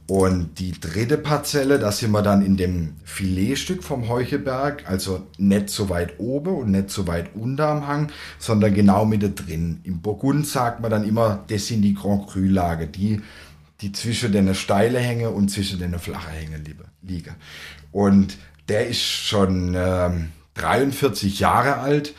[0.08, 5.68] Und die dritte Parzelle, da sind wir dann in dem Filetstück vom Heuchelberg, also nicht
[5.68, 9.80] so weit oben und nicht so weit unter am Hang, sondern genau mit drin.
[9.82, 13.20] Im Burgund sagt man dann immer, das sind die Grand Cru Lage, die,
[13.80, 16.62] die zwischen den steile Hänge und zwischen den flachen Hänge
[17.02, 17.34] liegen.
[17.90, 22.14] Und der ist schon ähm, 43 Jahre alt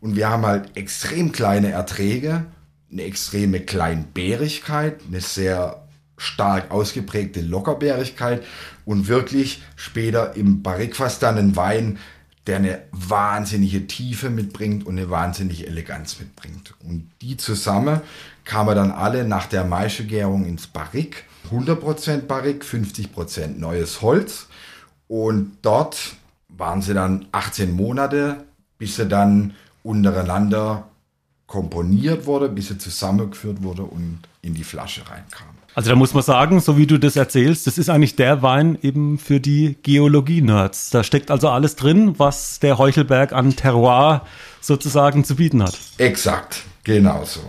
[0.00, 2.46] und wir haben halt extrem kleine Erträge,
[2.90, 8.44] eine extreme Kleinbärigkeit, eine sehr stark ausgeprägte Lockerbeerigkeit
[8.84, 11.98] und wirklich später im Barrikfass dann ein Wein,
[12.46, 16.74] der eine wahnsinnige Tiefe mitbringt und eine wahnsinnige Eleganz mitbringt.
[16.82, 18.00] Und die zusammen
[18.44, 21.24] kamen dann alle nach der Maischegärung ins Barrik.
[21.50, 24.48] 100% Barrik, 50% neues Holz.
[25.08, 26.16] Und dort
[26.48, 28.44] waren sie dann 18 Monate,
[28.78, 29.54] bis sie dann
[29.88, 30.84] untereinander
[31.46, 35.48] komponiert wurde, bis sie zusammengeführt wurde und in die Flasche reinkam.
[35.74, 38.76] Also da muss man sagen, so wie du das erzählst, das ist eigentlich der Wein
[38.82, 40.90] eben für die Geologie-Nerds.
[40.90, 44.26] Da steckt also alles drin, was der Heuchelberg an Terroir
[44.60, 45.78] sozusagen zu bieten hat.
[45.96, 47.40] Exakt, genau so.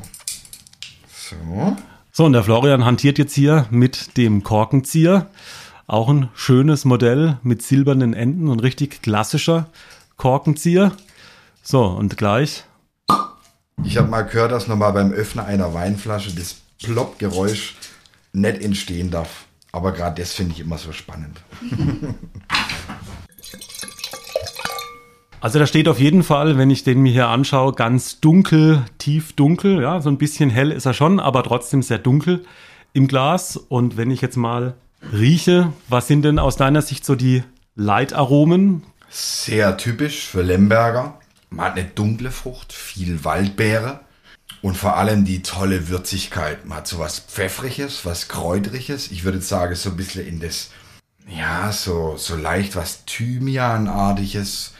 [1.09, 1.75] So.
[2.13, 5.27] So, und der Florian hantiert jetzt hier mit dem Korkenzieher.
[5.87, 9.67] Auch ein schönes Modell mit silbernen Enden und richtig klassischer
[10.17, 10.93] Korkenzieher.
[11.63, 12.63] So, und gleich.
[13.83, 17.75] Ich habe mal gehört, dass nochmal beim Öffnen einer Weinflasche das Plopp-Geräusch
[18.33, 19.45] nicht entstehen darf.
[19.71, 21.41] Aber gerade das finde ich immer so spannend.
[25.41, 29.33] Also da steht auf jeden Fall, wenn ich den mir hier anschaue, ganz dunkel, tief
[29.33, 29.81] dunkel.
[29.81, 32.43] Ja, so ein bisschen hell ist er schon, aber trotzdem sehr dunkel
[32.91, 33.55] im Glas.
[33.55, 34.73] Und wenn ich jetzt mal
[35.13, 37.43] rieche, was sind denn aus deiner Sicht so die
[37.75, 38.83] Leitaromen?
[39.09, 41.18] Sehr typisch für Lemberger.
[41.49, 44.01] Man hat eine dunkle Frucht, viel Waldbeere,
[44.61, 46.65] und vor allem die tolle Würzigkeit.
[46.65, 49.11] Man hat so was Pfeffriges, was Kräutriges.
[49.11, 50.71] Ich würde sagen, so ein bisschen in das,
[51.27, 54.73] ja, so, so leicht was Thymianartiges.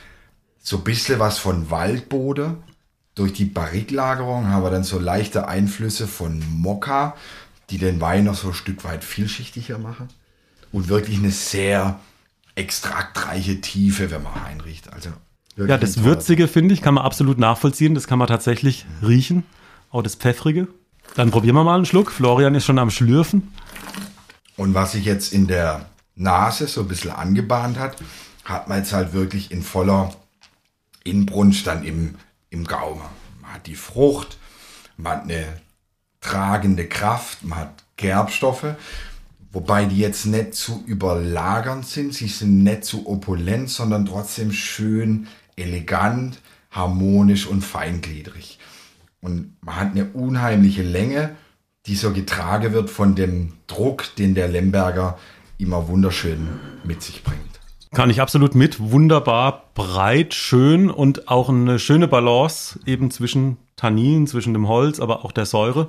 [0.62, 2.58] So ein bisschen was von Waldbode.
[3.16, 7.16] Durch die Barriklagerung haben wir dann so leichte Einflüsse von Mokka,
[7.70, 10.10] die den Wein noch so ein Stück weit vielschichtiger machen.
[10.72, 12.00] Und wirklich eine sehr
[12.56, 14.92] extraktreiche Tiefe, wenn man reinriecht.
[14.92, 15.12] Also
[15.68, 17.96] ja, das Würzige, finde ich, kann man absolut nachvollziehen.
[17.96, 19.44] Das kann man tatsächlich riechen
[19.92, 20.68] auch das Pfeffrige.
[21.16, 22.12] Dann probieren wir mal einen Schluck.
[22.12, 23.52] Florian ist schon am Schlürfen.
[24.56, 25.86] Und was sich jetzt in der
[26.16, 27.96] Nase so ein bisschen angebahnt hat,
[28.44, 30.14] hat man jetzt halt wirklich in voller
[31.04, 32.16] Inbrunst dann im,
[32.50, 33.02] im Gaumen.
[33.42, 34.38] Man hat die Frucht,
[34.98, 35.46] man hat eine
[36.22, 38.76] tragende Kraft, man hat Gerbstoffe,
[39.52, 45.28] wobei die jetzt nicht zu überlagernd sind, sie sind nicht zu opulent, sondern trotzdem schön
[45.60, 46.42] elegant,
[46.72, 48.60] harmonisch und feingliedrig.
[49.22, 51.36] Und man hat eine unheimliche Länge,
[51.86, 55.18] die so getragen wird von dem Druck, den der Lemberger
[55.58, 56.48] immer wunderschön
[56.84, 57.40] mit sich bringt.
[57.94, 58.80] Kann ich absolut mit.
[58.80, 65.26] Wunderbar breit, schön und auch eine schöne Balance eben zwischen Tannin, zwischen dem Holz, aber
[65.26, 65.88] auch der Säure.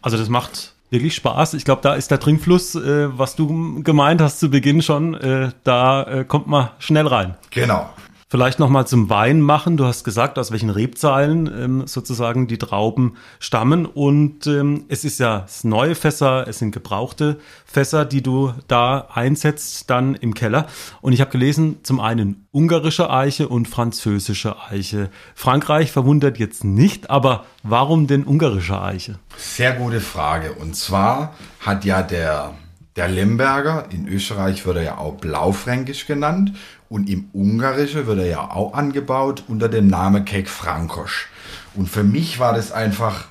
[0.00, 1.54] Also das macht wirklich Spaß.
[1.54, 5.50] Ich glaube, da ist der Trinkfluss, äh, was du gemeint hast zu Beginn schon, äh,
[5.62, 7.36] da äh, kommt man schnell rein.
[7.50, 7.90] Genau.
[8.28, 9.76] Vielleicht nochmal zum Wein machen.
[9.76, 13.86] Du hast gesagt, aus welchen Rebzahlen ähm, sozusagen die Trauben stammen.
[13.86, 19.88] Und ähm, es ist ja neue Fässer, es sind gebrauchte Fässer, die du da einsetzt,
[19.90, 20.66] dann im Keller.
[21.02, 25.08] Und ich habe gelesen, zum einen ungarische Eiche und französische Eiche.
[25.36, 29.20] Frankreich verwundert jetzt nicht, aber warum denn ungarische Eiche?
[29.36, 30.52] Sehr gute Frage.
[30.54, 32.54] Und zwar hat ja der
[32.96, 36.52] der Lemberger, in Österreich wird er ja auch Blaufränkisch genannt
[36.88, 41.28] und im Ungarischen wird er ja auch angebaut unter dem Namen Kek Frankosch.
[41.74, 43.26] Und für mich war das einfach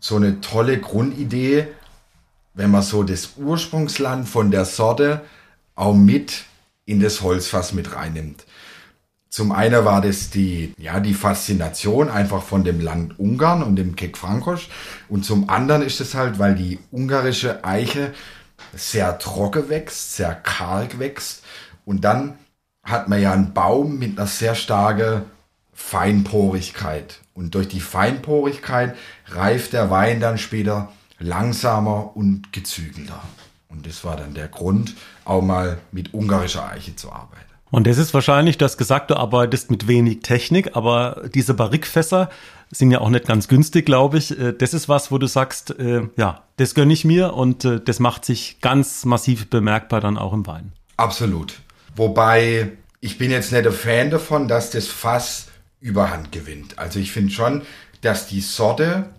[0.00, 1.68] so eine tolle Grundidee,
[2.54, 5.22] wenn man so das Ursprungsland von der Sorte
[5.74, 6.44] auch mit
[6.86, 8.44] in das Holzfass mit reinnimmt.
[9.30, 13.94] Zum einen war das die, ja, die Faszination einfach von dem Land Ungarn und dem
[13.94, 14.68] Kek Frankosch.
[15.08, 18.14] Und zum anderen ist es halt, weil die ungarische Eiche
[18.74, 21.44] sehr trocken wächst, sehr karg wächst.
[21.84, 22.38] Und dann
[22.88, 25.22] hat man ja einen Baum mit einer sehr starken
[25.74, 27.20] Feinporigkeit.
[27.34, 33.22] Und durch die Feinporigkeit reift der Wein dann später langsamer und gezügelter.
[33.68, 37.44] Und das war dann der Grund, auch mal mit ungarischer Eiche zu arbeiten.
[37.70, 42.30] Und das ist wahrscheinlich, du hast gesagt, du arbeitest mit wenig Technik, aber diese Barrikfässer
[42.70, 44.38] sind ja auch nicht ganz günstig, glaube ich.
[44.38, 47.80] Äh, das ist was, wo du sagst, äh, ja, das gönne ich mir und äh,
[47.80, 50.72] das macht sich ganz massiv bemerkbar dann auch im Wein.
[50.96, 51.60] Absolut.
[51.98, 55.48] Wobei ich bin jetzt nicht ein Fan davon, dass das Fass
[55.80, 56.78] Überhand gewinnt.
[56.78, 57.62] Also ich finde schon,
[58.00, 59.10] dass die Sorte,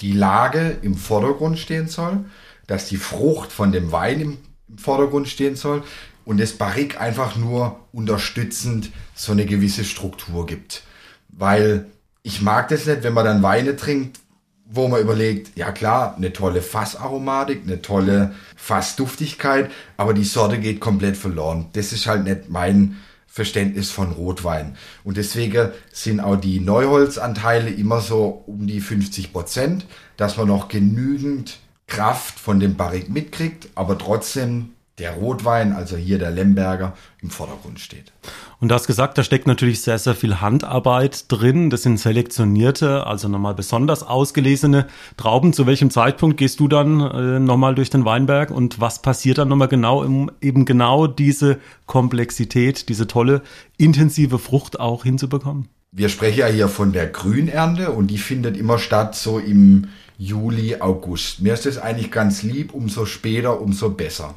[0.00, 2.24] die Lage im Vordergrund stehen soll,
[2.66, 4.38] dass die Frucht von dem Wein im,
[4.76, 5.84] Vordergrund stehen soll
[6.24, 10.82] und das Barrik einfach nur unterstützend so eine gewisse Struktur gibt.
[11.28, 11.86] Weil
[12.24, 14.18] ich mag das nicht, wenn man dann Weine trinkt,
[14.66, 20.80] wo man überlegt, ja klar, eine tolle Fassaromatik, eine tolle Fassduftigkeit, aber die Sorte geht
[20.80, 21.66] komplett verloren.
[21.74, 22.96] Das ist halt nicht mein
[23.26, 24.76] Verständnis von Rotwein.
[25.02, 29.86] Und deswegen sind auch die Neuholzanteile immer so um die 50 Prozent,
[30.16, 36.18] dass man noch genügend Kraft von dem Barrik mitkriegt, aber trotzdem der Rotwein, also hier
[36.18, 38.12] der Lemberger, im Vordergrund steht.
[38.60, 41.68] Und du hast gesagt, da steckt natürlich sehr, sehr viel Handarbeit drin.
[41.68, 44.86] Das sind selektionierte, also nochmal besonders ausgelesene
[45.16, 45.52] Trauben.
[45.52, 49.48] Zu welchem Zeitpunkt gehst du dann äh, nochmal durch den Weinberg und was passiert dann
[49.48, 53.42] nochmal genau, um eben genau diese Komplexität, diese tolle,
[53.76, 55.68] intensive Frucht auch hinzubekommen?
[55.90, 59.88] Wir sprechen ja hier von der Grünernte und die findet immer statt so im
[60.18, 61.40] Juli, August.
[61.40, 64.34] Mir ist das eigentlich ganz lieb, umso später, umso besser.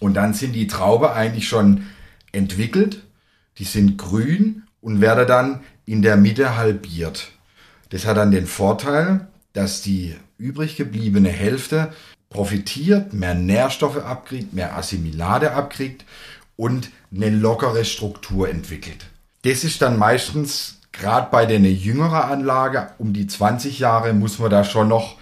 [0.00, 1.86] Und dann sind die Traube eigentlich schon
[2.32, 3.02] entwickelt,
[3.58, 7.28] die sind grün und werden dann in der Mitte halbiert.
[7.90, 11.92] Das hat dann den Vorteil, dass die übrig gebliebene Hälfte
[12.30, 16.04] profitiert, mehr Nährstoffe abkriegt, mehr Assimilate abkriegt
[16.56, 19.06] und eine lockere Struktur entwickelt.
[19.42, 24.50] Das ist dann meistens, gerade bei der jüngeren Anlage, um die 20 Jahre, muss man
[24.50, 25.16] da schon noch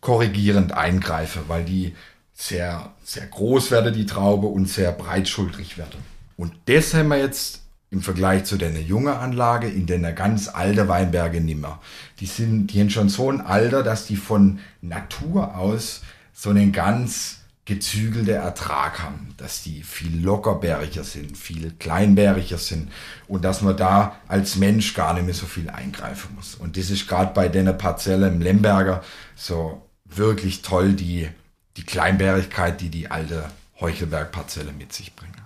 [0.00, 1.94] korrigierend eingreifen, weil die
[2.36, 5.96] sehr, sehr groß werde, die Traube, und sehr breitschultrig werde.
[6.36, 10.86] Und das haben wir jetzt im Vergleich zu der jungen Anlage in der ganz alte
[10.86, 11.80] Weinberge nimmer.
[12.20, 16.02] Die sind, die haben schon so ein Alter, dass die von Natur aus
[16.34, 22.92] so einen ganz gezügelte Ertrag haben, dass die viel lockerbäriger sind, viel kleinbäriger sind
[23.26, 26.54] und dass man da als Mensch gar nicht mehr so viel eingreifen muss.
[26.54, 29.02] Und das ist gerade bei der Parzelle im Lemberger
[29.34, 31.28] so wirklich toll, die
[31.76, 33.44] die Kleinbärigkeit, die die alte
[33.80, 35.36] Heuchelberg-Parzelle mit sich bringen.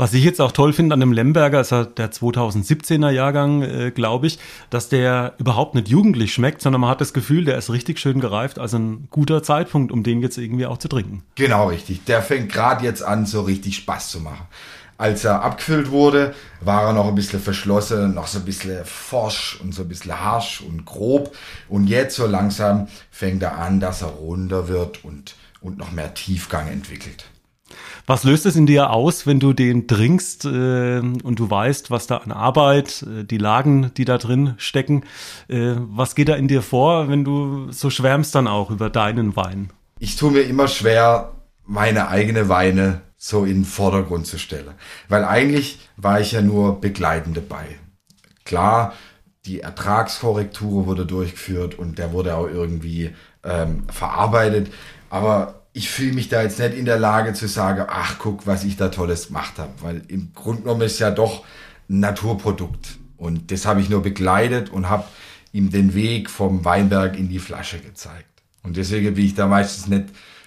[0.00, 3.90] Was ich jetzt auch toll finde an dem Lemberger, ist ja der 2017er Jahrgang, äh,
[3.90, 4.38] glaube ich,
[4.70, 8.20] dass der überhaupt nicht jugendlich schmeckt, sondern man hat das Gefühl, der ist richtig schön
[8.20, 8.60] gereift.
[8.60, 11.24] Also ein guter Zeitpunkt, um den jetzt irgendwie auch zu trinken.
[11.34, 12.04] Genau, richtig.
[12.04, 14.46] Der fängt gerade jetzt an, so richtig Spaß zu machen.
[14.98, 19.58] Als er abgefüllt wurde, war er noch ein bisschen verschlossen, noch so ein bisschen forsch
[19.60, 21.34] und so ein bisschen harsch und grob.
[21.68, 26.14] Und jetzt so langsam fängt er an, dass er runder wird und und noch mehr
[26.14, 27.24] Tiefgang entwickelt.
[28.06, 32.06] Was löst es in dir aus, wenn du den trinkst äh, und du weißt, was
[32.06, 35.04] da an Arbeit, äh, die Lagen, die da drin stecken,
[35.48, 39.36] äh, was geht da in dir vor, wenn du so schwärmst dann auch über deinen
[39.36, 39.70] Wein?
[39.98, 41.32] Ich tue mir immer schwer,
[41.66, 44.74] meine eigene Weine so in den Vordergrund zu stellen,
[45.08, 47.66] weil eigentlich war ich ja nur begleitend dabei.
[48.44, 48.94] Klar,
[49.44, 53.10] die Ertragskorrektur wurde durchgeführt und der wurde auch irgendwie
[53.44, 54.70] ähm, verarbeitet.
[55.10, 58.64] Aber ich fühle mich da jetzt nicht in der Lage zu sagen, ach guck, was
[58.64, 61.44] ich da Tolles gemacht habe, weil im Grunde genommen ist ja doch
[61.88, 62.98] ein Naturprodukt.
[63.16, 65.04] Und das habe ich nur begleitet und habe
[65.52, 68.42] ihm den Weg vom Weinberg in die Flasche gezeigt.
[68.62, 70.06] Und deswegen bin ich da meistens nicht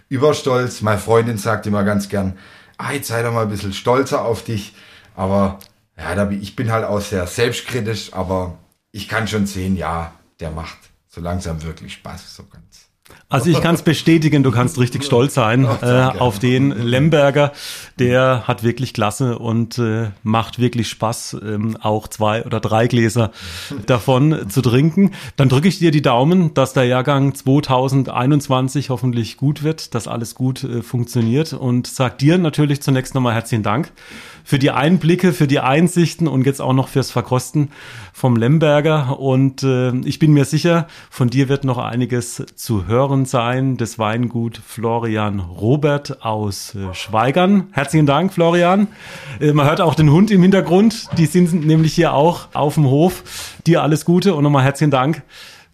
[0.09, 0.81] überstolz.
[0.81, 2.37] Meine Freundin sagt immer ganz gern,
[2.77, 4.73] ah, jetzt sei doch mal ein bisschen stolzer auf dich.
[5.15, 5.59] Aber
[5.97, 8.57] ja, da bin, ich bin halt auch sehr selbstkritisch, aber
[8.91, 12.87] ich kann schon sehen, ja, der macht so langsam wirklich Spaß, so ganz.
[13.31, 17.53] Also ich kann es bestätigen, du kannst richtig stolz sein äh, auf den Lemberger.
[17.97, 23.31] Der hat wirklich Klasse und äh, macht wirklich Spaß, ähm, auch zwei oder drei Gläser
[23.85, 25.11] davon zu trinken.
[25.37, 30.35] Dann drücke ich dir die Daumen, dass der Jahrgang 2021 hoffentlich gut wird, dass alles
[30.35, 33.93] gut äh, funktioniert und sag dir natürlich zunächst nochmal herzlichen Dank
[34.43, 37.69] für die Einblicke, für die Einsichten und jetzt auch noch fürs Verkosten
[38.13, 39.19] vom Lemberger.
[39.19, 43.77] Und äh, ich bin mir sicher, von dir wird noch einiges zu hören sein.
[43.77, 47.67] Das Weingut Florian Robert aus äh, Schweigern.
[47.71, 48.87] Herzlichen Dank, Florian.
[49.39, 51.07] Äh, man hört auch den Hund im Hintergrund.
[51.17, 53.57] Die sind nämlich hier auch auf dem Hof.
[53.67, 55.23] Dir alles Gute und nochmal herzlichen Dank,